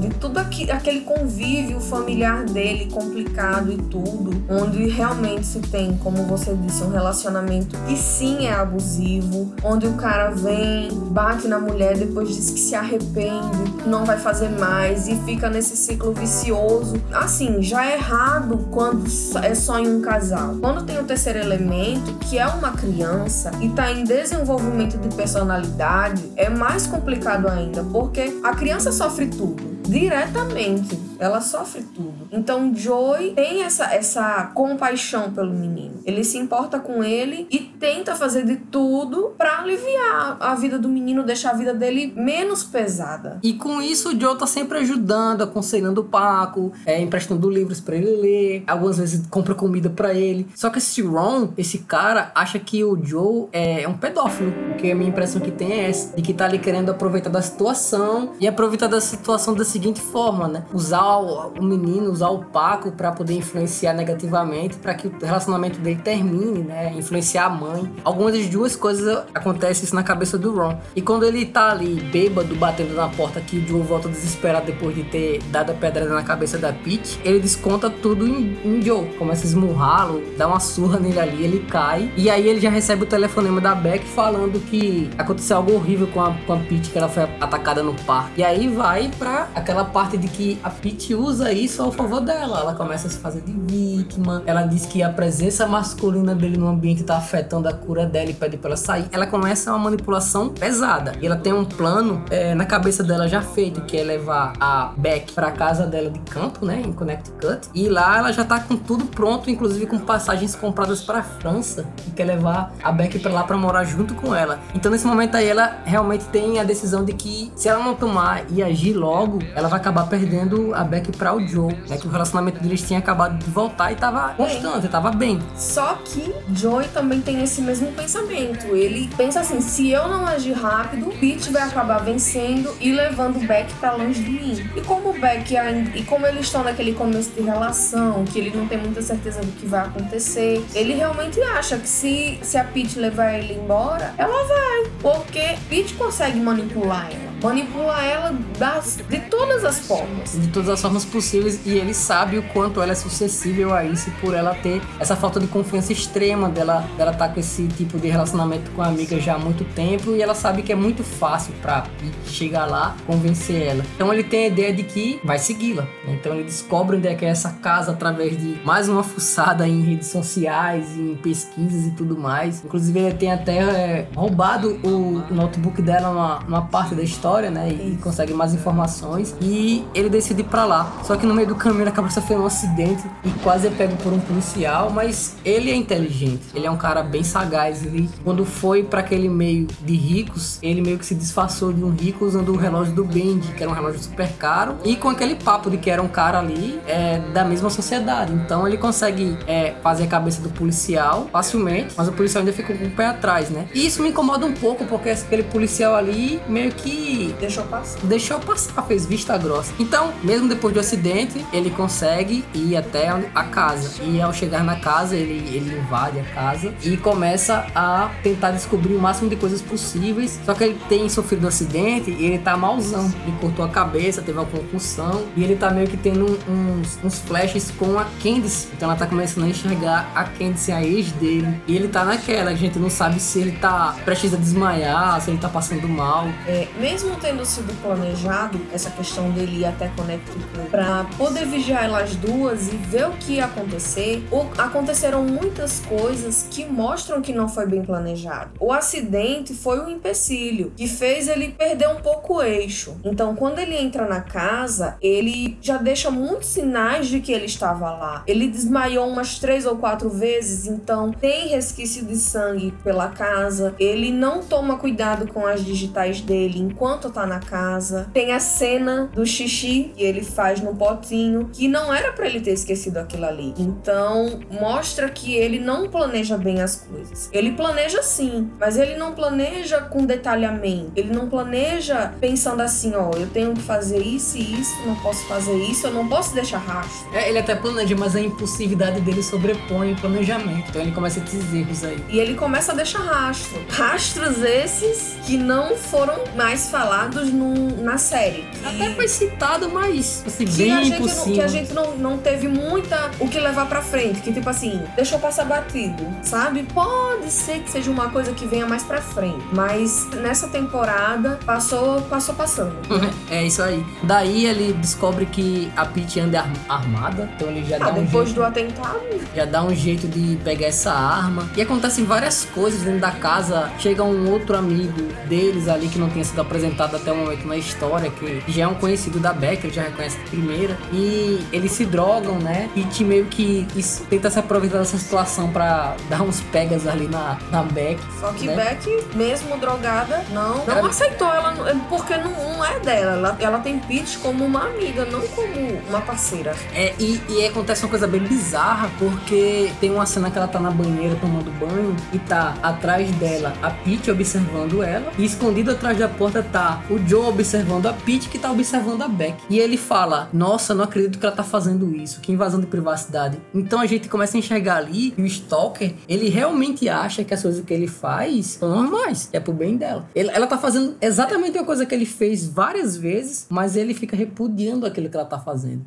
[0.00, 6.24] de tudo aqui, aquele convívio familiar dele complicado e tudo, onde realmente se tem, como
[6.24, 11.96] você disse, um relacionamento que sim é abusivo, onde o cara vem, bate na mulher,
[11.96, 16.94] depois diz que se arrepende, não vai fazer mais e fica nesse ciclo vicioso.
[17.12, 19.04] Assim, já é errado quando
[19.42, 20.56] é só em um casal.
[20.60, 26.30] Quando tem o terceiro elemento, que é uma criança e tá em desenvolvimento de personalidade,
[26.36, 30.98] é mais complicado ainda, porque a criança sofre tudo diretamente.
[31.20, 32.28] Ela sofre tudo.
[32.32, 35.93] Então Joey tem essa, essa compaixão pelo menino.
[36.04, 40.88] Ele se importa com ele e tenta fazer de tudo para aliviar a vida do
[40.88, 43.38] menino, deixar a vida dele menos pesada.
[43.42, 47.96] E com isso o Joe tá sempre ajudando, aconselhando o Paco, é, emprestando livros para
[47.96, 50.46] ele ler, algumas vezes compra comida para ele.
[50.54, 54.94] Só que esse Ron, esse cara, acha que o Joe é um pedófilo, porque a
[54.94, 58.46] minha impressão que tem é essa, de que tá ali querendo aproveitar da situação e
[58.46, 60.64] aproveitar da situação da seguinte forma, né?
[60.72, 65.78] Usar o, o menino, usar o Paco para poder influenciar negativamente, para que o relacionamento
[65.80, 66.92] dele termine, né?
[66.96, 67.90] Influenciar a mãe.
[68.02, 70.78] Algumas das duas coisas acontecem isso na cabeça do Ron.
[70.94, 74.94] E quando ele tá ali bêbado, batendo na porta que o Joe volta desesperado depois
[74.94, 79.06] de ter dado a pedra na cabeça da Peach, ele desconta tudo em, em Joe.
[79.18, 82.12] Começa a esmurrá-lo, dá uma surra nele ali, ele cai.
[82.16, 86.20] E aí ele já recebe o telefonema da Beck falando que aconteceu algo horrível com
[86.20, 88.40] a, com a Peach, que ela foi atacada no parque.
[88.40, 92.60] E aí vai pra aquela parte de que a Peach usa isso ao favor dela.
[92.60, 94.42] Ela começa a se fazer de vítima.
[94.46, 98.34] Ela diz que a presença masculina dele no ambiente tá afetando a cura dela e
[98.34, 101.12] pede pra ela sair, ela começa uma manipulação pesada.
[101.20, 104.92] E ela tem um plano é, na cabeça dela já feito, que é levar a
[104.96, 107.68] Beck pra casa dela de campo, né, em Connecticut.
[107.74, 112.10] E lá ela já tá com tudo pronto, inclusive com passagens compradas pra França, e
[112.12, 114.58] quer levar a Beck pra lá pra morar junto com ela.
[114.74, 118.44] Então nesse momento aí ela realmente tem a decisão de que se ela não tomar
[118.50, 122.10] e agir logo, ela vai acabar perdendo a Beck pra o Joe, né, que o
[122.10, 125.38] relacionamento deles tinha acabado de voltar e tava constante, tava bem.
[125.74, 128.76] Só que Joey também tem esse mesmo pensamento.
[128.76, 133.74] Ele pensa assim: se eu não agir rápido, Pete vai acabar vencendo e levando Beck
[133.80, 134.70] pra longe de mim.
[134.76, 135.52] E como o Beck
[135.96, 139.50] e como eles estão naquele começo de relação, que ele não tem muita certeza do
[139.50, 144.44] que vai acontecer, ele realmente acha que se, se a Pete levar ele embora, ela
[144.46, 144.92] vai.
[145.02, 147.33] Porque Pete consegue manipular ela.
[147.44, 150.32] Manipula ela das, de todas as formas.
[150.32, 154.10] de todas as formas possíveis e ele sabe o quanto ela é suscetível a isso
[154.20, 158.08] por ela ter essa falta de confiança extrema dela dela tá com esse tipo de
[158.08, 161.52] relacionamento com a amiga já há muito tempo e ela sabe que é muito fácil
[161.62, 166.18] Pete chegar lá convencer ela então ele tem a ideia de que vai segui-la né?
[166.18, 169.82] então ele descobre onde é que é essa casa através de mais uma fuçada em
[169.82, 175.82] redes sociais em pesquisas e tudo mais inclusive ele tem até é, roubado o notebook
[175.82, 180.44] dela numa, numa parte da história né e consegue mais informações e ele decide ir
[180.44, 183.66] pra lá só que no meio do caminho ele acaba sofrendo um acidente e quase
[183.66, 187.84] é pego por um policial, mas ele é inteligente, ele é um cara bem sagaz.
[187.84, 191.90] Ele, quando foi para aquele meio de ricos, ele meio que se disfarçou de um
[191.90, 195.34] rico usando o relógio do Bendy, que era um relógio super caro, e com aquele
[195.34, 198.32] papo de que era um cara ali é, da mesma sociedade.
[198.32, 202.74] Então ele consegue é, fazer a cabeça do policial facilmente, mas o policial ainda fica
[202.74, 203.66] com o pé atrás, né?
[203.74, 207.98] E isso me incomoda um pouco, porque aquele policial ali meio que Deixou passar.
[208.02, 209.72] deixou passar, fez vista grossa.
[209.78, 214.02] Então, mesmo depois do acidente, ele consegue ir até a casa.
[214.02, 218.94] E ao chegar na casa, ele, ele invade a casa e começa a tentar descobrir
[218.94, 220.40] o máximo de coisas possíveis.
[220.44, 223.12] Só que ele tem sofrido um acidente e ele tá malzão.
[223.26, 227.18] Ele cortou a cabeça, teve uma concussão e ele tá meio que tendo uns, uns
[227.20, 228.68] flashes com a Candice.
[228.76, 231.60] Então ela tá começando a enxergar a Candice, a ex dele.
[231.66, 235.30] E ele tá naquela, a gente não sabe se ele tá prestes a desmaiar, se
[235.30, 236.26] ele tá passando mal.
[236.46, 242.16] É, mesmo tendo sido planejado essa questão dele ir até Connecticut pra poder vigiar elas
[242.16, 244.24] duas e ver o que ia acontecer,
[244.58, 248.50] aconteceram muitas coisas que mostram que não foi bem planejado.
[248.60, 252.96] O acidente foi um empecilho que fez ele perder um pouco o eixo.
[253.04, 257.90] Então, quando ele entra na casa, ele já deixa muitos sinais de que ele estava
[257.90, 258.22] lá.
[258.26, 263.74] Ele desmaiou umas três ou quatro vezes, então tem resquício de sangue pela casa.
[263.78, 268.08] Ele não toma cuidado com as digitais dele enquanto tá na casa.
[268.12, 272.40] Tem a cena do xixi que ele faz no potinho, que não era pra ele
[272.40, 273.54] ter esquecido aquilo ali.
[273.58, 277.28] Então, mostra que ele não planeja bem as coisas.
[277.32, 280.92] Ele planeja sim, mas ele não planeja com detalhamento.
[280.96, 285.26] Ele não planeja pensando assim, ó, eu tenho que fazer isso e isso, não posso
[285.26, 287.14] fazer isso, eu não posso deixar rastro.
[287.14, 290.68] É, ele até planeja, mas a impulsividade dele sobrepõe o planejamento.
[290.68, 292.04] Então ele começa esses erros aí.
[292.08, 293.60] E ele começa a deixar rastro.
[293.70, 298.44] Rastros esses que não foram mais falados no- na série.
[298.60, 301.96] Que, Até foi citado, mas assim, que bem a gente, não, que a gente não,
[301.96, 304.20] não teve muita o que levar pra frente.
[304.20, 306.62] Que tipo assim, deixou passar batido, sabe?
[306.74, 309.42] Pode ser que seja uma coisa que venha mais pra frente.
[309.52, 312.74] Mas nessa temporada passou, passou passando.
[313.30, 313.84] É isso aí.
[314.02, 318.04] Daí ele descobre que a Pete anda ar- armada, então ele já Ah, dá um
[318.04, 319.00] depois jeito, do atentado,
[319.34, 321.48] já dá um jeito de pegar essa arma.
[321.56, 323.70] E acontecem várias coisas dentro da casa.
[323.78, 327.56] Chega um outro amigo deles ali que não tinha sido apresentado até o momento na
[327.56, 330.76] história, que já é um conhecido da Beck, ele já reconhece de primeira.
[330.92, 332.68] E eles se drogam, né?
[332.74, 333.66] E meio que
[334.08, 337.98] tenta se aproveitar dessa situação pra dar uns pegas ali na, na Beck.
[338.20, 338.56] Só que né?
[338.56, 343.12] Beck, mesmo drogada, não, não Ela- aceitou ela não- porque não, não é dela.
[343.12, 345.52] Ela, ela tem Pete como uma amiga, não como
[345.88, 346.54] uma parceira.
[346.72, 350.58] É, e, e acontece uma coisa bem bizarra, porque tem uma cena que ela tá
[350.58, 355.98] na banheira tomando banho e tá atrás dela a Pete observando ela, e escondido atrás
[355.98, 359.36] da porta tá o Joe observando a Pete que tá observando a Beck.
[359.50, 363.40] E ele fala: Nossa, não acredito que ela tá fazendo isso, que invasão de privacidade.
[363.54, 367.42] Então a gente começa a enxergar ali que o Stalker, ele realmente acha que as
[367.42, 370.06] coisas que ele faz são normais, é pro bem dela.
[370.14, 374.16] Ele- ela tá fazendo exatamente a coisa que ele fez várias vezes, mas ele fica
[374.16, 375.84] repudiando aquilo que ela tá fazendo.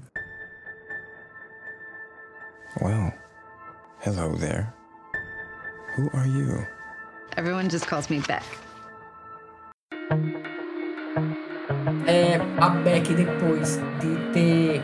[2.81, 3.11] Well,
[4.05, 4.67] hello there.
[5.97, 6.65] Who are you?
[7.35, 8.43] Everyone just calls me Beck.
[11.17, 11.38] Thank
[11.69, 11.76] you.
[12.06, 14.82] É, a Beck depois de ter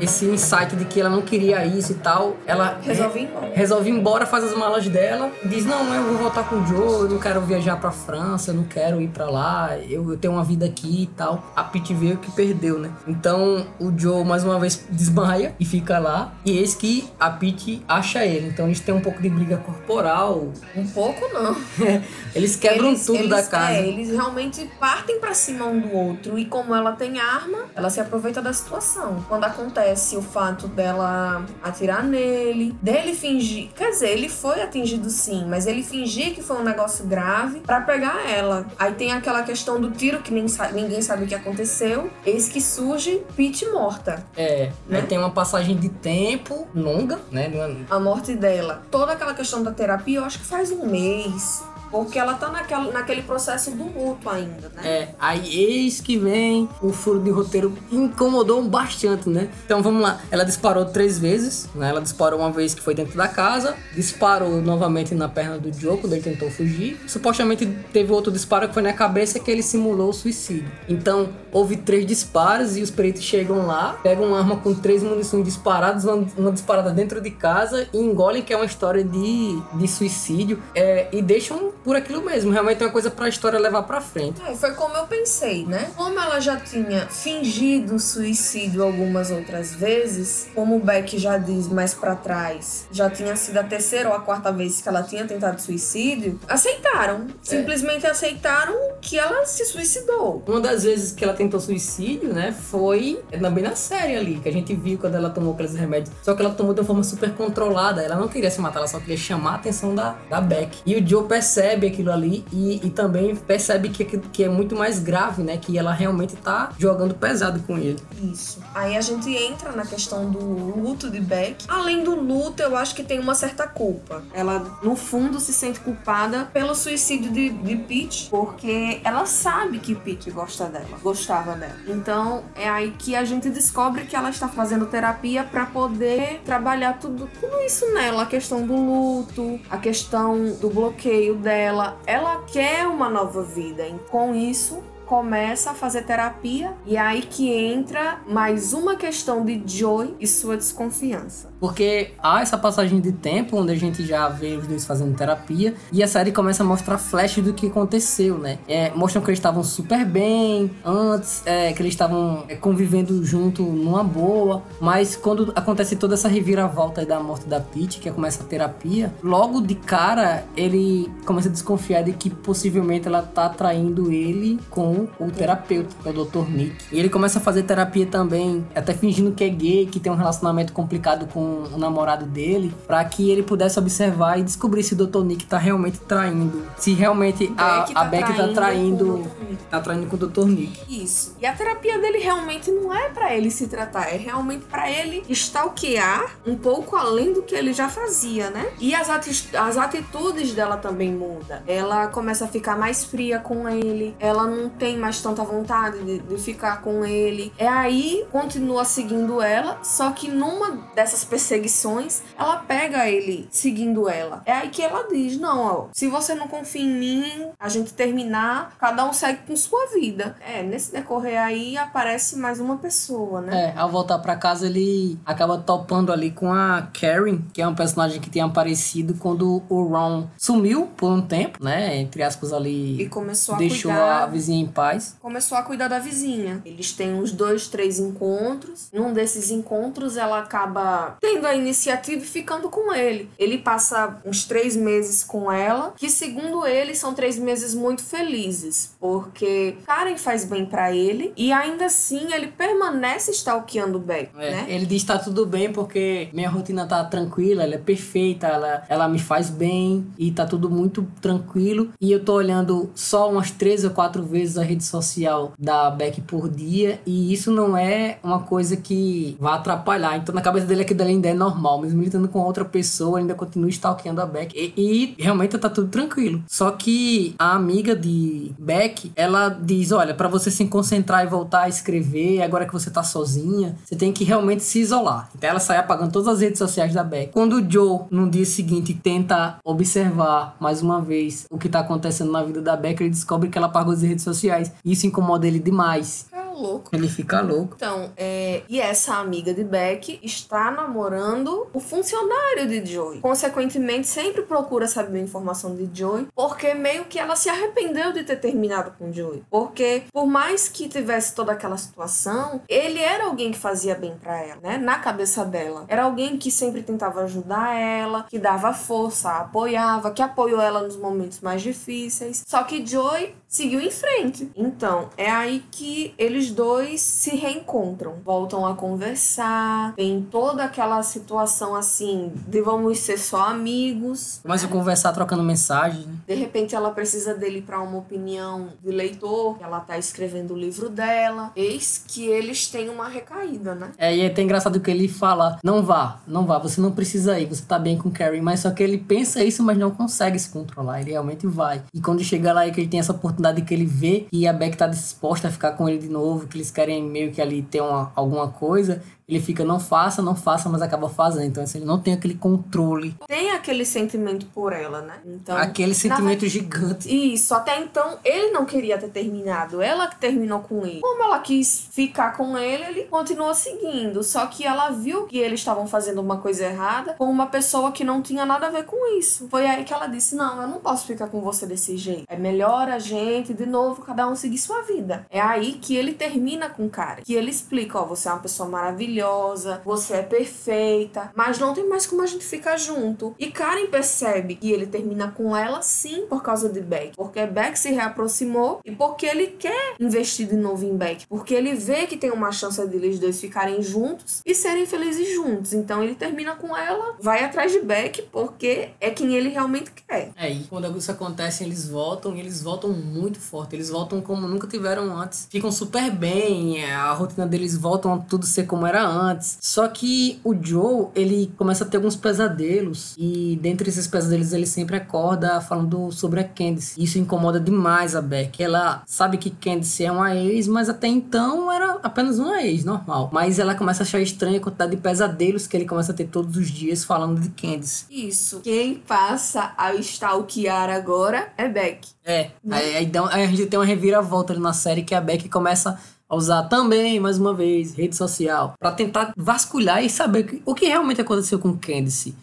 [0.00, 3.50] esse, insight de que ela não queria isso e tal, ela Resolve ir embora.
[3.54, 7.02] resolve ir embora, faz as malas dela, diz: Não, eu vou voltar com o Joe,
[7.02, 10.34] eu não quero viajar pra França, eu não quero ir pra lá, eu, eu tenho
[10.34, 11.52] uma vida aqui e tal.
[11.54, 12.90] A Pete veio que perdeu, né?
[13.06, 17.82] Então o Joe mais uma vez desmaia e fica lá, e eis que a Pete
[17.88, 18.48] acha ele.
[18.48, 21.56] Então eles têm um pouco de briga corporal, Um pouco não.
[22.34, 23.72] eles quebram eles, tudo eles, da casa.
[23.72, 26.38] É, eles realmente partem pra cima um do outro.
[26.44, 29.24] E como ela tem arma, ela se aproveita da situação.
[29.28, 33.70] Quando acontece o fato dela atirar nele, dele fingir.
[33.74, 37.80] Quer dizer, ele foi atingido sim, mas ele fingir que foi um negócio grave pra
[37.80, 38.66] pegar ela.
[38.78, 42.10] Aí tem aquela questão do tiro que nem sa- ninguém sabe o que aconteceu.
[42.26, 44.22] Eis que surge Pete morta.
[44.36, 44.98] É, Né?
[45.00, 47.50] aí tem uma passagem de tempo longa, né?
[47.88, 48.82] A morte dela.
[48.90, 51.62] Toda aquela questão da terapia, eu acho que faz um mês.
[51.90, 54.82] Porque ela tá naquela, naquele processo do luto ainda, né?
[54.84, 59.48] É, aí eis que vem o furo de roteiro incomodou bastante, né?
[59.64, 61.88] Então vamos lá, ela disparou três vezes, né?
[61.88, 65.98] Ela disparou uma vez que foi dentro da casa, disparou novamente na perna do Joe
[65.98, 66.98] quando ele tentou fugir.
[67.06, 70.70] Supostamente teve outro disparo que foi na cabeça que ele simulou o suicídio.
[70.88, 75.44] Então houve três disparos e os peritos chegam lá, pegam uma arma com três munições
[75.44, 79.88] disparadas, uma, uma disparada dentro de casa e engolem que é uma história de, de
[79.88, 82.50] suicídio é, e deixam por aquilo mesmo.
[82.50, 84.40] Realmente é uma coisa pra história levar pra frente.
[84.42, 85.90] É, foi como eu pensei, né?
[85.94, 91.92] Como ela já tinha fingido suicídio algumas outras vezes, como o Beck já diz mais
[91.92, 95.60] pra trás, já tinha sido a terceira ou a quarta vez que ela tinha tentado
[95.60, 97.26] suicídio, aceitaram.
[97.42, 100.42] Simplesmente aceitaram que ela se suicidou.
[100.46, 104.52] Uma das vezes que ela tentou suicídio, né, foi também na série ali, que a
[104.52, 106.14] gente viu quando ela tomou aqueles remédios.
[106.22, 108.02] Só que ela tomou de uma forma super controlada.
[108.02, 110.78] Ela não queria se matar, ela só queria chamar a atenção da, da Beck.
[110.86, 114.76] E o Joe percebe aquilo ali e, e também percebe que, que, que é muito
[114.76, 115.56] mais grave, né?
[115.56, 117.98] Que ela realmente tá jogando pesado com ele.
[118.22, 118.60] Isso.
[118.74, 121.64] Aí a gente entra na questão do luto de Beck.
[121.68, 124.22] Além do luto, eu acho que tem uma certa culpa.
[124.32, 129.94] Ela, no fundo, se sente culpada pelo suicídio de, de Pete, porque ela sabe que
[129.94, 131.76] Pete gosta dela, gostava dela.
[131.86, 136.98] Então é aí que a gente descobre que ela está fazendo terapia para poder trabalhar
[136.98, 141.63] tudo, tudo isso nela, a questão do luto, a questão do bloqueio dela.
[142.06, 143.86] Ela quer uma nova vida.
[143.86, 149.44] E com isso, começa a fazer terapia e é aí que entra mais uma questão
[149.44, 151.52] de Joy e sua desconfiança.
[151.64, 155.72] Porque há essa passagem de tempo onde a gente já vê os dois fazendo terapia
[155.90, 158.58] e a série começa a mostrar flashes do que aconteceu, né?
[158.68, 163.62] É, mostram que eles estavam super bem antes, é, que eles estavam é, convivendo junto
[163.62, 168.46] numa boa, mas quando acontece toda essa reviravolta da morte da Pete, que começa a
[168.46, 174.60] terapia, logo de cara ele começa a desconfiar de que possivelmente ela tá traindo ele
[174.68, 176.46] com o terapeuta, que é o Dr.
[176.50, 176.76] Nick.
[176.92, 180.16] E ele começa a fazer terapia também, até fingindo que é gay, que tem um
[180.16, 184.96] relacionamento complicado com o namorado dele, pra que ele pudesse observar e descobrir se o
[185.06, 185.22] Dr.
[185.24, 186.62] Nick tá realmente traindo.
[186.76, 189.30] Se realmente a, Beck a tá Beck tá traindo.
[189.70, 190.46] Tá traindo com o Dr.
[190.46, 191.02] Nick.
[191.04, 191.36] Isso.
[191.40, 195.22] E a terapia dele realmente não é pra ele se tratar, é realmente pra ele
[195.28, 198.66] stalkear um pouco além do que ele já fazia, né?
[198.78, 201.58] E as, ati- as atitudes dela também mudam.
[201.66, 206.18] Ela começa a ficar mais fria com ele, ela não tem mais tanta vontade de,
[206.18, 207.52] de ficar com ele.
[207.58, 214.42] É aí, continua seguindo ela, só que numa dessas perseguições, ela pega ele seguindo ela.
[214.46, 217.92] É aí que ela diz: Não, ó, se você não confia em mim, a gente
[217.92, 220.36] terminar, cada um segue com sua vida.
[220.40, 223.74] É, nesse decorrer aí aparece mais uma pessoa, né?
[223.74, 227.74] É, ao voltar pra casa ele acaba topando ali com a Karen, que é um
[227.74, 231.96] personagem que tinha aparecido quando o Ron sumiu por um tempo, né?
[231.96, 233.02] Entre aspas ali.
[233.02, 234.22] E começou a deixou cuidar.
[234.22, 235.16] a vizinha em paz.
[235.20, 236.62] começou a cuidar da vizinha.
[236.64, 238.88] Eles têm uns dois, três encontros.
[238.92, 243.30] Num desses encontros, ela acaba tendo a iniciativa e ficando com ele.
[243.38, 248.94] Ele passa uns três meses com ela, que segundo ele são três meses muito felizes,
[249.00, 254.66] porque Karen faz bem pra ele e ainda assim ele permanece stalkeando Beck, É, né?
[254.68, 258.84] Ele diz que tá tudo bem porque minha rotina tá tranquila, ela é perfeita, ela,
[258.86, 261.88] ela me faz bem e tá tudo muito tranquilo.
[261.98, 266.20] E eu tô olhando só umas três ou quatro vezes a rede social da Beck
[266.20, 270.18] por dia e isso não é uma coisa que vai atrapalhar.
[270.18, 273.18] Então na cabeça dele aquilo ali ainda é normal, mesmo ele estando com outra pessoa,
[273.18, 274.54] ainda continua stalkeando a Beck.
[274.54, 276.42] E, e realmente tá tudo tranquilo.
[276.46, 281.62] Só que a amiga de Beck, ela diz: olha, pra você se concentrar e voltar
[281.62, 285.30] a escrever, agora que você tá sozinha, você tem que realmente se isolar.
[285.36, 287.32] Então ela sai apagando todas as redes sociais da Beck.
[287.32, 292.32] Quando o Joe, no dia seguinte, tenta observar mais uma vez o que tá acontecendo
[292.32, 294.72] na vida da Beck, ele descobre que ela apagou as redes sociais.
[294.84, 296.26] Isso incomoda ele demais.
[296.54, 296.94] Louco.
[296.94, 297.74] Ele fica louco.
[297.76, 303.20] Então, é, e essa amiga de Beck está namorando o funcionário de Joey.
[303.20, 308.24] Consequentemente, sempre procura saber a informação de Joey, porque meio que ela se arrependeu de
[308.24, 309.42] ter terminado com Joey.
[309.50, 314.40] Porque, por mais que tivesse toda aquela situação, ele era alguém que fazia bem para
[314.40, 314.78] ela, né?
[314.78, 315.84] Na cabeça dela.
[315.88, 320.96] Era alguém que sempre tentava ajudar ela, que dava força, apoiava, que apoiou ela nos
[320.96, 322.42] momentos mais difíceis.
[322.46, 324.50] Só que Joey seguiu em frente.
[324.56, 331.76] Então, é aí que eles dois se reencontram, voltam a conversar, tem toda aquela situação
[331.76, 334.40] assim de vamos ser só amigos.
[334.42, 336.14] Começa a conversar trocando mensagem, né?
[336.26, 340.88] De repente ela precisa dele para uma opinião de leitor, ela tá escrevendo o livro
[340.88, 341.52] dela.
[341.54, 343.92] Eis que eles têm uma recaída, né?
[343.96, 347.38] É, e é até engraçado que ele fala: não vá, não vá, você não precisa
[347.38, 350.38] ir, você tá bem com Carrie, mas só que ele pensa isso, mas não consegue
[350.40, 351.82] se controlar, ele realmente vai.
[351.94, 354.52] E quando chega lá e que ele tem essa oportunidade que ele vê e a
[354.52, 357.62] Beck tá disposta a ficar com ele de novo, que eles querem meio que ali
[357.62, 361.46] ter uma, alguma coisa, ele fica, não faça, não faça, mas acaba fazendo.
[361.46, 363.16] Então, assim, ele não tem aquele controle.
[363.26, 365.20] Tem aquele sentimento por ela, né?
[365.24, 367.08] Então, aquele sentimento gigante.
[367.08, 369.80] Isso, até então ele não queria ter terminado.
[369.80, 371.00] Ela que terminou com ele.
[371.00, 374.22] Como ela quis ficar com ele, ele continuou seguindo.
[374.22, 378.04] Só que ela viu que eles estavam fazendo uma coisa errada com uma pessoa que
[378.04, 379.48] não tinha nada a ver com isso.
[379.48, 382.24] Foi aí que ela disse: Não, eu não posso ficar com você desse jeito.
[382.28, 385.26] É melhor a gente, de novo, cada um seguir sua vida.
[385.30, 387.22] É aí que ele termina com o cara.
[387.22, 391.72] Que ele explica: Ó, você é uma pessoa maravilhosa maravilhosa, você é perfeita, mas não
[391.72, 393.34] tem mais como a gente ficar junto.
[393.38, 397.78] E Karen percebe que ele termina com ela sim por causa de Beck, porque Beck
[397.78, 402.16] se reaproximou e porque ele quer investir de novo em Beck, porque ele vê que
[402.16, 405.72] tem uma chance de eles dois ficarem juntos e serem felizes juntos.
[405.72, 410.32] Então ele termina com ela, vai atrás de Beck porque é quem ele realmente quer.
[410.36, 413.76] É, e quando isso acontece, eles voltam e eles voltam muito forte.
[413.76, 415.46] Eles voltam como nunca tiveram antes.
[415.50, 419.58] Ficam super bem, é, a rotina deles voltam a tudo ser como era antes.
[419.60, 424.66] Só que o Joe, ele começa a ter alguns pesadelos e dentre esses pesadelos ele
[424.66, 427.02] sempre acorda falando sobre a Candice.
[427.02, 428.62] Isso incomoda demais a Beck.
[428.62, 433.30] Ela sabe que Candice é uma ex, mas até então era apenas uma ex, normal.
[433.32, 436.26] Mas ela começa a achar estranha a quantidade de pesadelos que ele começa a ter
[436.26, 438.06] todos os dias falando de Candice.
[438.10, 438.60] Isso.
[438.60, 442.14] Quem passa a stalkear agora é Beck.
[442.26, 445.46] É, aí, aí, aí a gente tem uma reviravolta ali na série que a Beck
[445.50, 446.00] começa
[446.34, 450.86] a usar também, mais uma vez, rede social, para tentar vasculhar e saber o que
[450.86, 452.36] realmente aconteceu com Candice.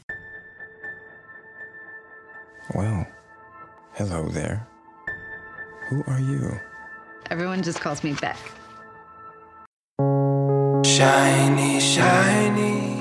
[2.74, 3.06] Well,
[4.00, 4.66] hello there.
[5.92, 6.58] Who are you?
[7.30, 8.38] Everyone just calls me Beck.
[10.86, 13.01] Shiny, shiny, shiny.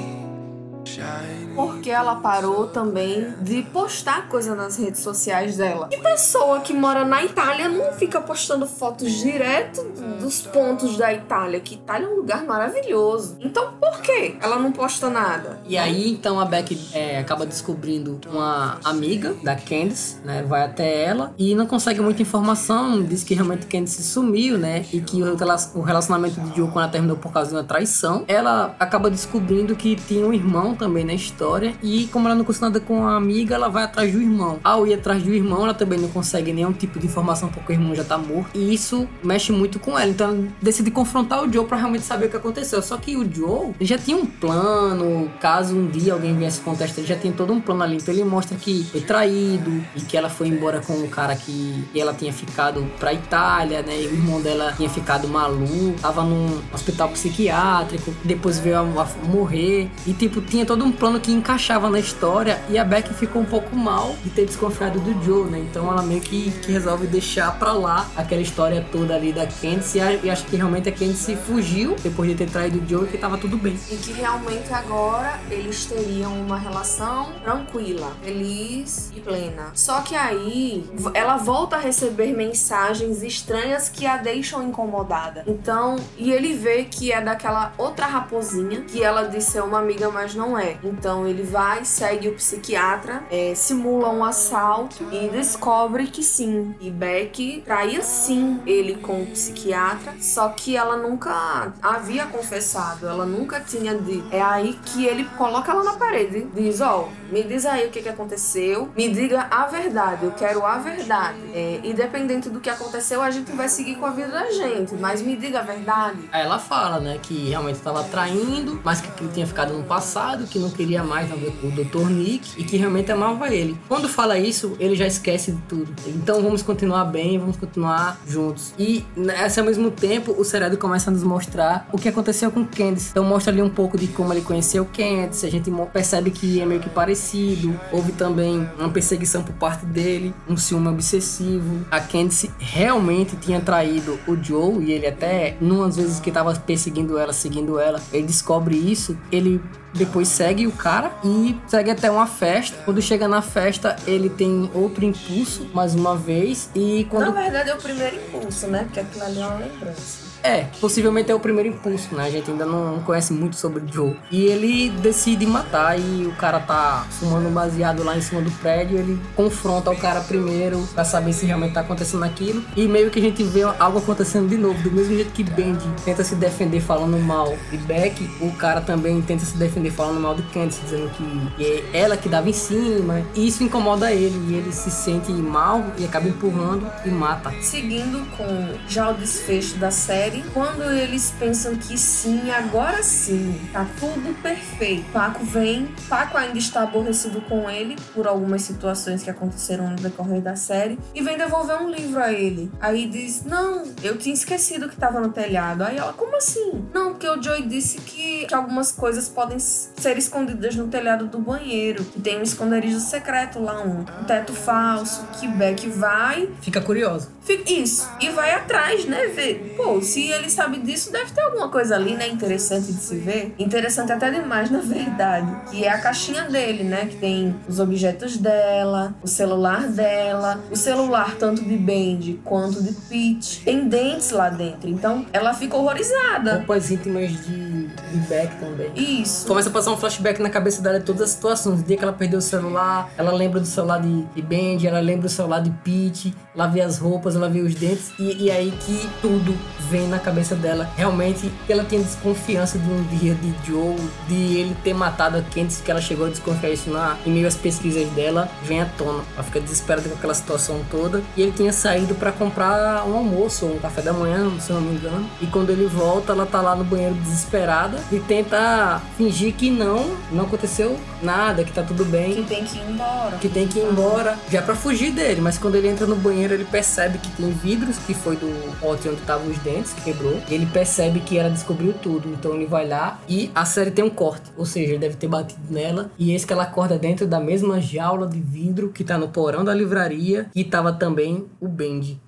[1.67, 5.89] Porque ela parou também de postar coisa nas redes sociais dela.
[5.89, 9.83] Que pessoa que mora na Itália não fica postando fotos direto
[10.21, 11.61] dos pontos da Itália?
[11.61, 13.37] Que Itália é um lugar maravilhoso.
[13.41, 15.61] Então por que ela não posta nada?
[15.67, 20.43] E aí, então, a Beck é, acaba descobrindo uma amiga da Candice, né?
[20.43, 23.03] Vai até ela e não consegue muita informação.
[23.03, 24.85] Diz que realmente Candice sumiu, né?
[24.93, 27.65] E que o rela- o relacionamento de Joe, quando ela terminou por causa de uma
[27.65, 31.50] traição, ela acaba descobrindo que tinha um irmão também na história.
[31.83, 34.59] E como ela não conseguiu nada com a amiga, ela vai atrás do irmão.
[34.63, 37.75] Ao ir atrás do irmão, ela também não consegue nenhum tipo de informação porque o
[37.75, 38.51] irmão já tá morto.
[38.55, 40.11] E isso mexe muito com ela.
[40.11, 42.83] Então ela decide confrontar o Joe pra realmente saber o que aconteceu.
[42.83, 45.31] Só que o Joe já tinha um plano.
[45.41, 47.97] Caso um dia alguém viesse contestar, ele já tinha todo um plano ali.
[47.97, 51.85] Então ele mostra que foi traído e que ela foi embora com um cara que
[51.95, 54.01] ela tinha ficado pra Itália, né?
[54.01, 59.27] E o irmão dela tinha ficado maluco, tava num hospital psiquiátrico, depois veio a, a
[59.27, 59.91] morrer.
[60.07, 62.61] E tipo, tinha todo um plano que encaixava na história.
[62.69, 65.59] E a Beck ficou um pouco mal de ter desconfiado do Joe, né?
[65.59, 69.99] Então ela meio que, que resolve deixar pra lá aquela história toda ali da Candice.
[69.99, 73.09] E a- acha que realmente a Candice fugiu depois de ter traído o Joe e
[73.09, 73.79] que tava tudo bem.
[73.91, 79.71] E que realmente agora eles teriam uma relação tranquila, feliz e plena.
[79.75, 85.45] Só que aí ela volta a receber mensagens estranhas que a deixam incomodada.
[85.47, 90.11] Então, e ele vê que é daquela outra raposinha que ela disse ser uma amiga,
[90.11, 90.77] mas não é.
[90.85, 96.75] Então ele vai, segue o psiquiatra, é, simula um assalto e descobre que sim.
[96.81, 103.27] E Beck traía sim ele com o psiquiatra, só que ela nunca havia confessado, ela
[103.27, 104.27] nunca tinha dito.
[104.31, 108.03] É aí que ele coloca ela na parede, diz: Ó, me diz aí o que,
[108.03, 111.39] que aconteceu, me diga a verdade, eu quero a verdade.
[111.53, 115.23] É, independente do que aconteceu, a gente vai seguir com a vida da gente, mas
[115.23, 116.29] me diga a verdade.
[116.33, 120.71] Ela fala, né, que realmente tava traindo, mas que tinha ficado no passado, que não
[120.71, 122.09] queria mais o Dr.
[122.09, 123.77] Nick e que realmente amava ele.
[123.89, 125.93] Quando fala isso, ele já esquece de tudo.
[126.07, 128.73] Então vamos continuar bem, vamos continuar juntos.
[128.79, 132.65] E nesse ao mesmo tempo, o seriado começa a nos mostrar o que aconteceu com
[132.65, 133.11] Candice.
[133.11, 136.65] Então mostra ali um pouco de como ele conheceu Candice, a gente percebe que é
[136.65, 137.79] meio que parecido.
[137.91, 141.85] Houve também uma perseguição por parte dele, um ciúme obsessivo.
[141.91, 147.19] A Candice realmente tinha traído o Joe e ele até, numas vezes que tava perseguindo
[147.19, 149.19] ela, seguindo ela, ele descobre isso.
[149.33, 149.61] Ele
[149.93, 152.77] depois segue o cara e segue até uma festa.
[152.85, 156.71] Quando chega na festa, ele tem outro impulso, mais uma vez.
[156.75, 157.33] E quando.
[157.33, 158.85] Na verdade é o primeiro impulso, né?
[158.85, 160.20] Porque aquilo ali é uma lembrança.
[160.43, 162.25] É, possivelmente é o primeiro impulso, né?
[162.25, 164.17] A gente ainda não conhece muito sobre o Joe.
[164.31, 168.51] E ele decide matar e o cara tá fumando um baseado lá em cima do
[168.53, 168.99] prédio.
[168.99, 172.65] Ele confronta o cara primeiro pra saber se realmente tá acontecendo aquilo.
[172.77, 174.83] E meio que a gente vê algo acontecendo de novo.
[174.83, 179.21] Do mesmo jeito que Bendy tenta se defender falando mal de Beck, o cara também
[179.23, 183.23] tenta se defender falando mal de Candice, dizendo que é ela que dava em cima.
[183.35, 187.53] E isso incomoda ele e ele se sente mal e acaba empurrando e mata.
[187.61, 193.87] Seguindo com já o desfecho da série quando eles pensam que sim, agora sim, tá
[193.99, 195.11] tudo perfeito.
[195.13, 200.41] Paco vem, Paco ainda está aborrecido com ele por algumas situações que aconteceram no decorrer
[200.41, 202.71] da série e vem devolver um livro a ele.
[202.81, 205.83] Aí diz: Não, eu tinha esquecido que tava no telhado.
[205.83, 206.85] Aí ela, como assim?
[206.95, 211.39] Não, porque o Joey disse que, que algumas coisas podem ser escondidas no telhado do
[211.39, 216.49] banheiro, que tem um esconderijo secreto lá, um, um teto falso, que Beck vai.
[216.61, 217.29] Fica curioso.
[217.43, 218.09] Fica, isso.
[218.21, 219.27] E vai atrás, né?
[219.29, 219.75] Ver.
[219.77, 222.29] Pô, se ele sabe disso, deve ter alguma coisa ali, né?
[222.29, 223.55] Interessante de se ver.
[223.59, 225.71] Interessante até demais, na verdade.
[225.71, 227.07] Que é a caixinha dele, né?
[227.07, 232.93] Que tem os objetos dela, o celular dela, o celular tanto de Bendy quanto de
[232.93, 233.63] Peach.
[233.65, 234.89] Tem dentes lá dentro.
[234.89, 236.59] Então ela fica horrorizada.
[236.59, 237.70] Roupas íntimas de,
[238.19, 238.91] Beck também.
[238.95, 239.47] Isso.
[239.47, 241.81] Começa a passar um flashback na cabeça dela de todas as situações.
[241.81, 245.01] O dia que ela perdeu o celular, ela lembra do celular de, de Bendy, ela
[245.01, 248.13] lembra do celular de Peach, ela vê as roupas, ela vê os dentes.
[248.19, 249.57] E, e aí que tudo
[249.89, 250.89] vem na cabeça dela.
[250.97, 253.97] Realmente, ela tinha desconfiança de um dia de Joe,
[254.29, 257.47] de ele ter matado a Candice, que ela chegou a desconfiar isso na, em meio
[257.47, 259.23] às pesquisas dela, vem à tona.
[259.35, 261.23] Ela fica desesperada com aquela situação toda.
[261.37, 264.97] E ele tinha saído para comprar um almoço, um café da manhã, se não me
[264.97, 265.29] engano.
[265.41, 270.17] E quando ele volta, ela tá lá no banheiro desesperada e tenta fingir que não,
[270.33, 272.35] não aconteceu nada, que tá tudo bem.
[272.35, 273.37] Que tem que ir embora.
[273.39, 275.41] Que tem que ir embora, já para fugir dele.
[275.41, 279.09] Mas quando ele entra no banheiro, ele percebe que tem vidros, que foi do pote
[279.09, 280.41] onde estavam os dentes, que quebrou.
[280.49, 284.11] Ele percebe que ela descobriu tudo, então ele vai lá e a série tem um
[284.11, 286.11] corte, ou seja, ele deve ter batido nela.
[286.19, 289.65] E esse que ela acorda dentro da mesma jaula de vidro que tá no porão
[289.65, 292.21] da livraria e tava também o Bendy.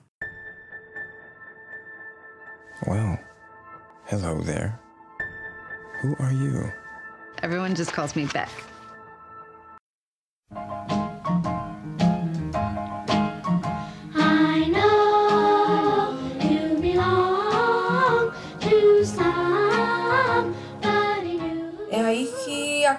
[2.87, 3.19] Well,
[4.11, 4.82] hello there.
[6.03, 6.73] Who are you?
[7.45, 8.51] Everyone just calls me Beck.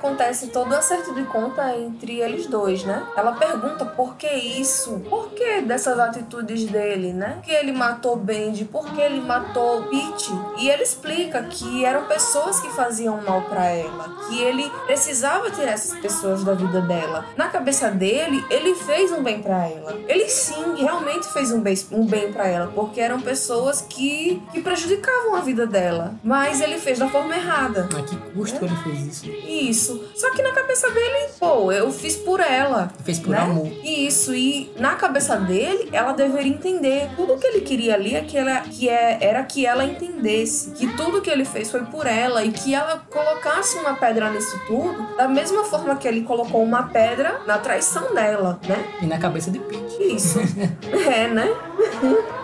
[0.04, 3.08] Acontece todo acerto de conta entre eles dois, né?
[3.16, 5.00] Ela pergunta por que isso?
[5.10, 7.40] Por que dessas atitudes dele, né?
[7.42, 10.32] Que ele matou Bendy, por que ele matou Pete?
[10.60, 15.72] E ele explica que eram pessoas que faziam mal pra ela, que ele precisava tirar
[15.72, 17.26] essas pessoas da vida dela.
[17.38, 19.98] Na cabeça dele, ele fez um bem pra ela.
[20.08, 24.62] Ele sim, realmente fez um bem, um bem para ela, porque eram pessoas que, que
[24.62, 26.14] prejudicavam a vida dela.
[26.22, 27.88] Mas ele fez da forma errada.
[27.98, 29.30] A que custo ele fez isso?
[29.30, 29.93] Isso.
[30.16, 32.92] Só que na cabeça dele, pô, eu fiz por ela.
[33.04, 33.40] Fez por né?
[33.40, 33.68] amor.
[33.84, 34.34] Isso.
[34.34, 37.10] E na cabeça dele, ela deveria entender.
[37.16, 40.72] Tudo que ele queria ali é que ela, que é, era que ela entendesse.
[40.72, 42.44] Que tudo que ele fez foi por ela.
[42.44, 45.16] E que ela colocasse uma pedra nisso tudo.
[45.18, 48.84] Da mesma forma que ele colocou uma pedra na traição dela, né?
[49.02, 50.04] E na cabeça de Pete.
[50.04, 50.40] Isso.
[51.10, 51.48] é, né?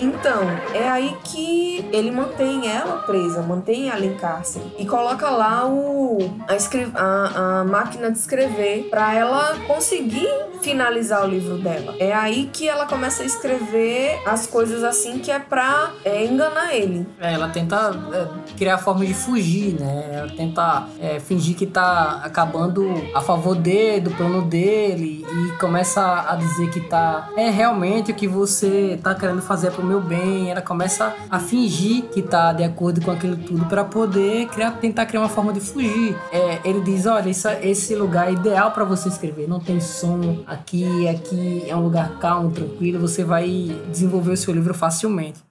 [0.00, 0.42] Então,
[0.74, 4.64] é aí que ele mantém ela presa, mantém ela em cárcere.
[4.78, 10.28] E coloca lá o, a, a- a máquina de escrever para ela conseguir
[10.62, 11.94] finalizar o livro dela.
[11.98, 16.74] É aí que ela começa a escrever as coisas assim que é pra é, enganar
[16.74, 17.06] ele.
[17.20, 20.10] É, ela tenta é, criar forma de fugir, né?
[20.12, 26.24] Ela tenta é, fingir que tá acabando a favor dele, do plano dele, e começa
[26.28, 27.28] a dizer que tá.
[27.36, 30.50] É realmente o que você tá querendo fazer pro meu bem.
[30.50, 35.06] Ela começa a fingir que tá de acordo com aquilo tudo para poder criar, tentar
[35.06, 36.16] criar uma forma de fugir.
[36.30, 39.48] É, ele diz: olha, isso, esse lugar é ideal para você escrever.
[39.48, 43.00] Não tem som aqui, aqui é um lugar calmo, tranquilo.
[43.00, 43.48] Você vai
[43.90, 45.42] desenvolver o seu livro facilmente.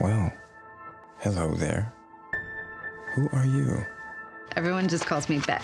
[0.00, 0.30] Well,
[1.24, 1.92] hello there.
[3.16, 3.84] Who are you?
[4.56, 5.62] Everyone just calls me Beck.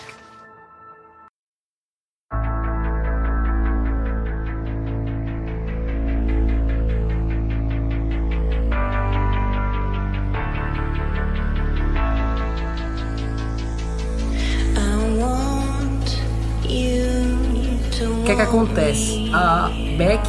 [18.37, 19.31] Que é acontece?
[19.33, 19.67] A
[19.97, 20.21] Beck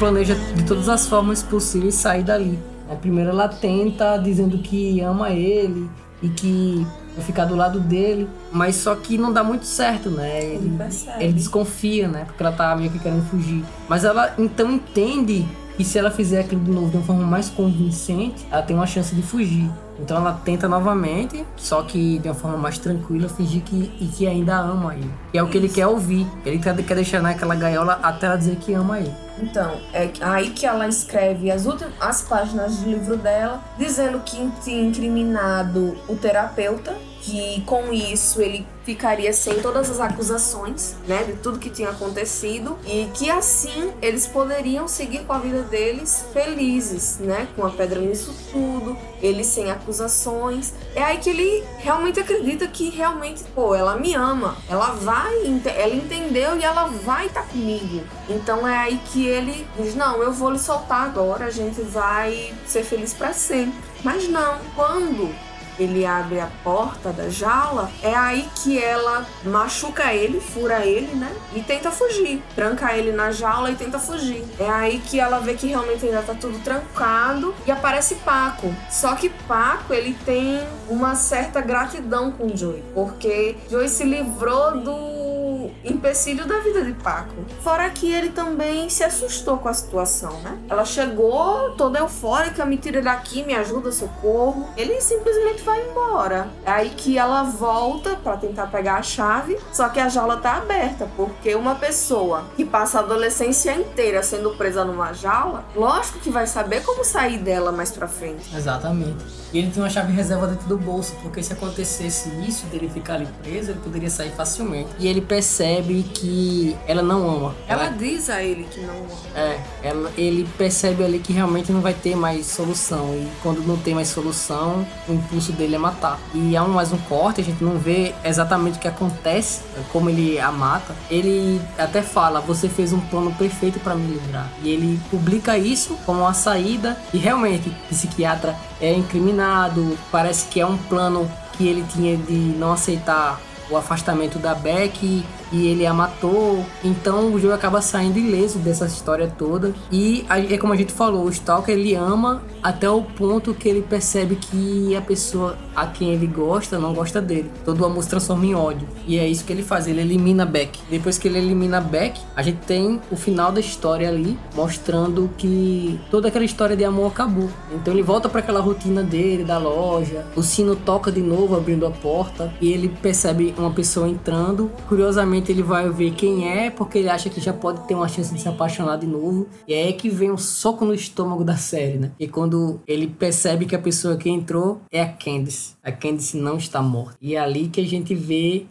[0.00, 2.58] planeja de todas as formas possíveis sair dali.
[2.90, 5.88] A primeira ela tenta dizendo que ama ele
[6.20, 6.84] e que
[7.14, 10.46] vai ficar do lado dele, mas só que não dá muito certo, né?
[10.46, 11.22] Ele, percebe.
[11.22, 12.24] ele desconfia, né?
[12.24, 13.64] Porque ela tá meio que querendo fugir.
[13.88, 15.46] Mas ela então entende
[15.78, 18.86] que se ela fizer aquilo de novo de uma forma mais convincente, ela tem uma
[18.86, 19.70] chance de fugir.
[20.00, 24.26] Então ela tenta novamente, só que de uma forma mais tranquila, fingir que, e que
[24.26, 25.08] ainda ama ele.
[25.30, 26.26] Que é o que ele quer ouvir.
[26.44, 29.14] Ele quer, quer deixar naquela gaiola até ela dizer que ama ele.
[29.40, 34.50] Então, é aí que ela escreve as últimas as páginas do livro dela, dizendo que
[34.62, 36.96] tinha incriminado o terapeuta,
[37.28, 42.78] que com isso ele ficaria sem todas as acusações, né, de tudo que tinha acontecido
[42.86, 48.00] e que assim eles poderiam seguir com a vida deles felizes, né, com a pedra
[48.00, 50.72] nisso tudo, eles sem acusações.
[50.94, 55.34] É aí que ele realmente acredita que realmente, pô, ela me ama, ela vai,
[55.76, 58.02] ela entendeu e ela vai estar comigo.
[58.26, 62.54] Então é aí que ele diz: Não, eu vou lhe soltar agora, a gente vai
[62.66, 63.78] ser feliz para sempre.
[64.02, 65.34] Mas não, quando
[65.78, 71.34] ele abre a porta da jaula, é aí que ela machuca ele, fura ele, né?
[71.54, 72.42] E tenta fugir.
[72.54, 74.44] Tranca ele na jaula e tenta fugir.
[74.58, 78.74] É aí que ela vê que realmente ainda tá tudo trancado e aparece Paco.
[78.90, 85.70] Só que Paco, ele tem uma certa gratidão com Joey, porque Joey se livrou do
[85.84, 87.34] empecilho da vida de Paco.
[87.62, 90.58] Fora que ele também se assustou com a situação, né?
[90.68, 94.68] Ela chegou toda eufórica, me tira daqui, me ajuda, socorro.
[94.76, 96.48] Ele simplesmente vai embora.
[96.64, 100.56] É aí que ela volta pra tentar pegar a chave, só que a jaula tá
[100.56, 106.30] aberta, porque uma pessoa que passa a adolescência inteira sendo presa numa jaula, lógico que
[106.30, 108.54] vai saber como sair dela mais pra frente.
[108.56, 109.24] Exatamente.
[109.52, 113.14] E ele tem uma chave reserva dentro do bolso, porque se acontecesse isso, dele ficar
[113.14, 114.90] ali preso, ele poderia sair facilmente.
[114.98, 117.54] E ele percebe que ela não ama.
[117.66, 118.94] Ela diz a ele que não
[119.34, 123.14] É, ela, ele percebe ali que realmente não vai ter mais solução.
[123.14, 126.18] E quando não tem mais solução, o impulso dele é matar.
[126.32, 130.08] E há um, mais um corte, a gente não vê exatamente o que acontece, como
[130.08, 130.94] ele a mata.
[131.10, 134.48] Ele até fala: Você fez um plano perfeito para me livrar.
[134.62, 136.96] E ele publica isso como uma saída.
[137.12, 139.98] E realmente, o psiquiatra é incriminado.
[140.10, 143.40] Parece que é um plano que ele tinha de não aceitar
[143.70, 146.64] o afastamento da Beck e ele a matou.
[146.82, 149.74] Então o jogo acaba saindo ileso dessa história toda.
[149.90, 153.82] E é como a gente falou, o Stalker ele ama até o ponto que ele
[153.82, 157.50] percebe que a pessoa a quem ele gosta não gosta dele.
[157.64, 158.88] Todo o amor se transforma em ódio.
[159.06, 160.78] E é isso que ele faz, ele elimina Beck.
[160.90, 166.00] Depois que ele elimina Beck, a gente tem o final da história ali, mostrando que
[166.10, 167.48] toda aquela história de amor acabou.
[167.72, 170.26] Então ele volta para aquela rotina dele, da loja.
[170.34, 172.52] O sino toca de novo, abrindo a porta.
[172.60, 174.70] E ele percebe uma pessoa entrando.
[174.88, 178.32] Curiosamente, ele vai ver quem é, porque ele acha que já pode ter uma chance
[178.34, 179.48] de se apaixonar de novo.
[179.66, 182.10] E é aí que vem um soco no estômago da série, né?
[182.18, 185.76] E quando ele percebe que a pessoa que entrou é a Candice.
[185.82, 187.16] A Candice não está morta.
[187.20, 188.66] E é ali que a gente vê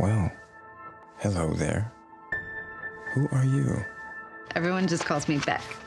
[0.00, 0.30] Well,
[1.22, 1.90] hello there.
[3.14, 3.84] Who are you?
[4.54, 5.81] Everyone just calls me Beck.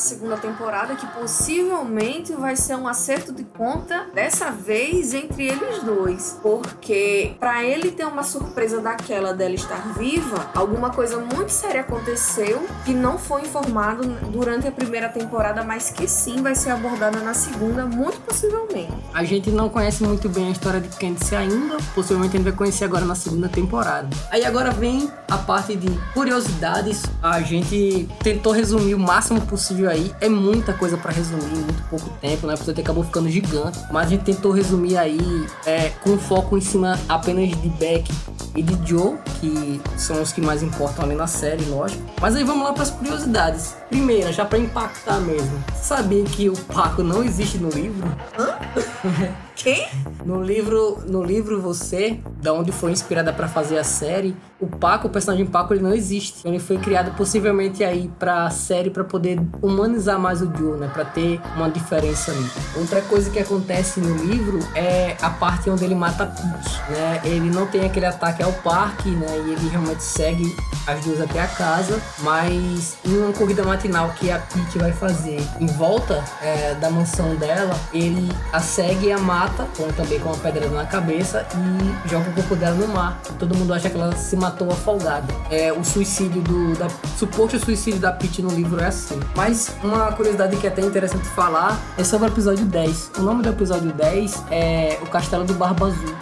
[0.00, 5.82] A segunda temporada que possivelmente vai ser um acerto de conta dessa vez entre eles
[5.82, 11.82] dois, porque para ele ter uma surpresa daquela dela estar viva, alguma coisa muito séria
[11.82, 17.20] aconteceu que não foi informado durante a primeira temporada, mas que sim vai ser abordada
[17.20, 18.94] na segunda, muito possivelmente.
[19.12, 22.56] A gente não conhece muito bem a história de Candice ainda, possivelmente a gente vai
[22.56, 24.08] conhecer agora na segunda temporada.
[24.30, 27.02] Aí agora vem a parte de curiosidades.
[27.22, 30.14] A gente tentou resumir o máximo possível aí.
[30.18, 32.56] É muita coisa pra resumir em muito pouco tempo, né?
[32.56, 33.49] Porque acabou ficando gigante.
[33.90, 38.10] Mas a gente tentou resumir aí é, com foco em cima apenas de Beck
[38.54, 42.02] e de Joe, que são os que mais importam ali na série, lógico.
[42.20, 43.76] Mas aí vamos lá para as curiosidades.
[43.88, 45.62] Primeira, já pra impactar mesmo.
[45.74, 48.08] Sabia que o Paco não existe no livro?
[49.62, 49.86] Quem?
[50.24, 55.08] No livro, no livro Você, da onde foi inspirada pra fazer a série, o Paco,
[55.08, 56.46] o personagem Paco, ele não existe.
[56.46, 60.90] Ele foi criado possivelmente aí pra série pra poder humanizar mais o Joe, né?
[60.92, 62.46] Pra ter uma diferença ali.
[62.76, 67.20] Outra coisa que acontece no livro é a parte onde ele mata a Pete, né?
[67.24, 69.26] Ele não tem aquele ataque ao parque, né?
[69.46, 70.54] E ele realmente segue
[70.86, 75.40] as duas até a casa, mas em uma corrida matinal que a Pete vai fazer
[75.58, 80.30] em volta é, da mansão dela, ele a segue e a mata, com, também com
[80.30, 83.20] uma pedra na cabeça e joga o corpo dela no mar.
[83.38, 85.32] Todo mundo acha que ela se matou afogada.
[85.50, 86.88] É, o suicídio do da,
[87.18, 89.18] suposto suicídio da Pete no livro é assim.
[89.34, 93.12] Mas uma curiosidade que é até interessante falar é sobre o episódio 10.
[93.18, 96.14] O nome do episódio 10 é O Castelo do Barba Azul.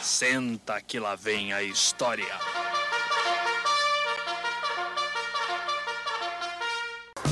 [0.00, 2.61] Senta que lá vem a história.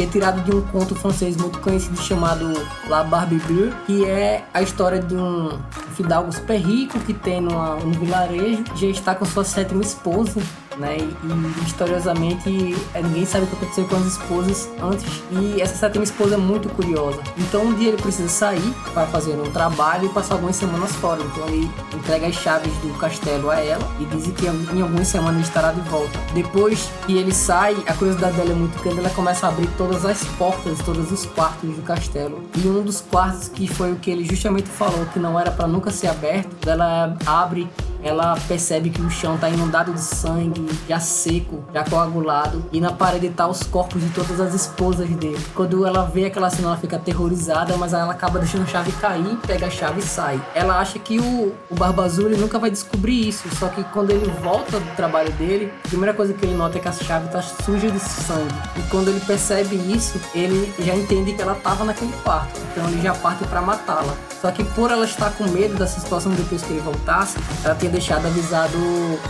[0.01, 2.51] Que é tirado de um conto francês muito conhecido chamado
[2.89, 5.59] La Barbe Bleue, que é a história de um
[5.95, 10.41] fidalgo super rico que tem numa, um vilarejo, já está com sua sétima esposa,
[10.81, 10.97] né?
[10.99, 15.23] E, e misteriosamente é, ninguém sabe o que aconteceu com as esposas antes.
[15.31, 17.21] E essa sétima esposa é muito curiosa.
[17.39, 21.21] Então um dia ele precisa sair para fazer um trabalho e passar algumas semanas fora.
[21.23, 25.35] Então ele entrega as chaves do castelo a ela e diz que em algumas semanas
[25.37, 26.19] ele estará de volta.
[26.35, 30.05] Depois que ele sai, a curiosidade dela é muito grande, ela começa a abrir todas
[30.05, 32.43] as portas, todos os quartos do castelo.
[32.57, 35.67] E um dos quartos que foi o que ele justamente falou que não era para
[35.67, 37.69] nunca ser aberto, ela abre
[38.03, 42.93] ela percebe que o chão tá inundado de sangue, já seco, já coagulado, e na
[42.93, 45.41] parede tá os corpos de todas as esposas dele.
[45.55, 49.37] Quando ela vê aquela cena, ela fica aterrorizada, mas ela acaba deixando a chave cair,
[49.47, 50.41] pega a chave e sai.
[50.55, 54.31] Ela acha que o, o Barba Azul nunca vai descobrir isso, só que quando ele
[54.43, 57.43] volta do trabalho dele, a primeira coisa que ele nota é que a chave tá
[57.43, 58.55] suja de sangue.
[58.77, 63.03] E quando ele percebe isso, ele já entende que ela tava naquele quarto, então ele
[63.03, 64.15] já parte para matá-la.
[64.41, 67.90] Só que por ela estar com medo dessa situação depois que ele voltasse, ela tinha
[67.91, 68.79] deixado avisado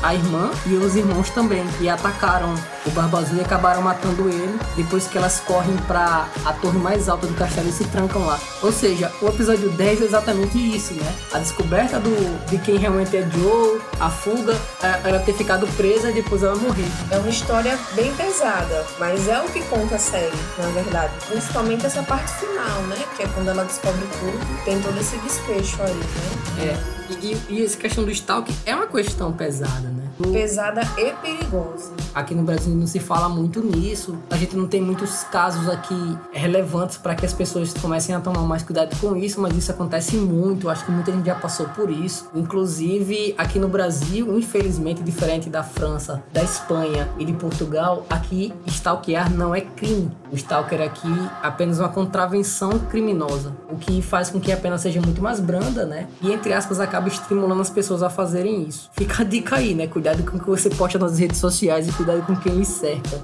[0.02, 1.64] a irmã e os irmãos também.
[1.80, 2.54] E atacaram
[2.86, 4.58] o e acabaram matando ele.
[4.76, 8.38] Depois que elas correm para a torre mais alta do castelo e se trancam lá.
[8.62, 11.14] Ou seja, o episódio 10 é exatamente isso, né?
[11.32, 16.10] A descoberta do, de quem realmente é Joe, a fuga, é, ela ter ficado presa
[16.10, 16.88] e depois ela morrer.
[17.10, 21.12] É uma história bem pesada, mas é o que conta a série, na verdade.
[21.28, 22.96] Principalmente essa parte final, né?
[23.16, 24.64] Que é quando ela descobre tudo.
[24.64, 26.76] Tem todo esse desfecho aí, né?
[26.76, 27.00] É.
[27.10, 30.04] E, e, e essa questão do stalk é uma questão pesada, né?
[30.32, 31.92] Pesada e perigosa.
[32.14, 34.16] Aqui no Brasil não se fala muito nisso.
[34.30, 38.42] A gente não tem muitos casos aqui relevantes para que as pessoas comecem a tomar
[38.42, 40.68] mais cuidado com isso, mas isso acontece muito.
[40.68, 42.28] Acho que muita gente já passou por isso.
[42.34, 49.32] Inclusive, aqui no Brasil, infelizmente, diferente da França, da Espanha e de Portugal, aqui stalkear
[49.32, 50.10] não é crime.
[50.32, 54.78] O stalker aqui é apenas uma contravenção criminosa, o que faz com que a pena
[54.78, 56.08] seja muito mais branda, né?
[56.22, 58.90] E entre aspas acaba estimulando as pessoas a fazerem isso.
[58.92, 59.86] Fica a dica aí, né?
[59.86, 63.20] Cuidado com o que você posta nas redes sociais e cuidado com quem lhe cerca.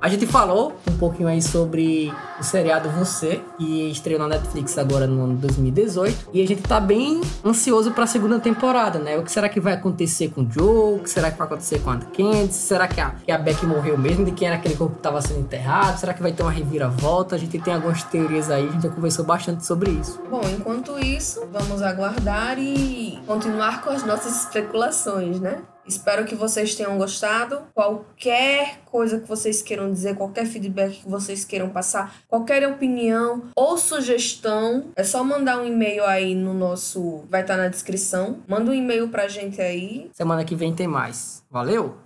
[0.00, 5.08] A gente falou um pouquinho aí sobre o seriado Você, que estreou na Netflix agora
[5.08, 6.30] no ano 2018.
[6.32, 9.18] E a gente tá bem ansioso pra segunda temporada, né?
[9.18, 11.00] O que será que vai acontecer com o Joe?
[11.00, 12.60] O que será que vai acontecer com a Candice?
[12.60, 14.24] Será que a, que a Beck morreu mesmo?
[14.24, 15.98] De quem era aquele corpo que tava sendo enterrado?
[15.98, 17.34] Será que vai ter uma reviravolta?
[17.34, 20.20] A gente tem algumas teorias aí, a gente já conversou bastante sobre isso.
[20.30, 25.60] Bom, enquanto isso, vamos aguardar e continuar com as nossas especulações, né?
[25.88, 27.62] Espero que vocês tenham gostado.
[27.74, 33.78] Qualquer coisa que vocês queiram dizer, qualquer feedback que vocês queiram passar, qualquer opinião ou
[33.78, 37.24] sugestão, é só mandar um e-mail aí no nosso.
[37.30, 38.40] Vai estar na descrição.
[38.46, 40.10] Manda um e-mail pra gente aí.
[40.12, 41.42] Semana que vem tem mais.
[41.50, 41.96] Valeu?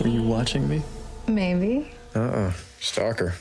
[0.00, 0.80] Are you watching me?
[1.26, 1.90] Maybe.
[2.14, 3.34] Uh uh Stalker.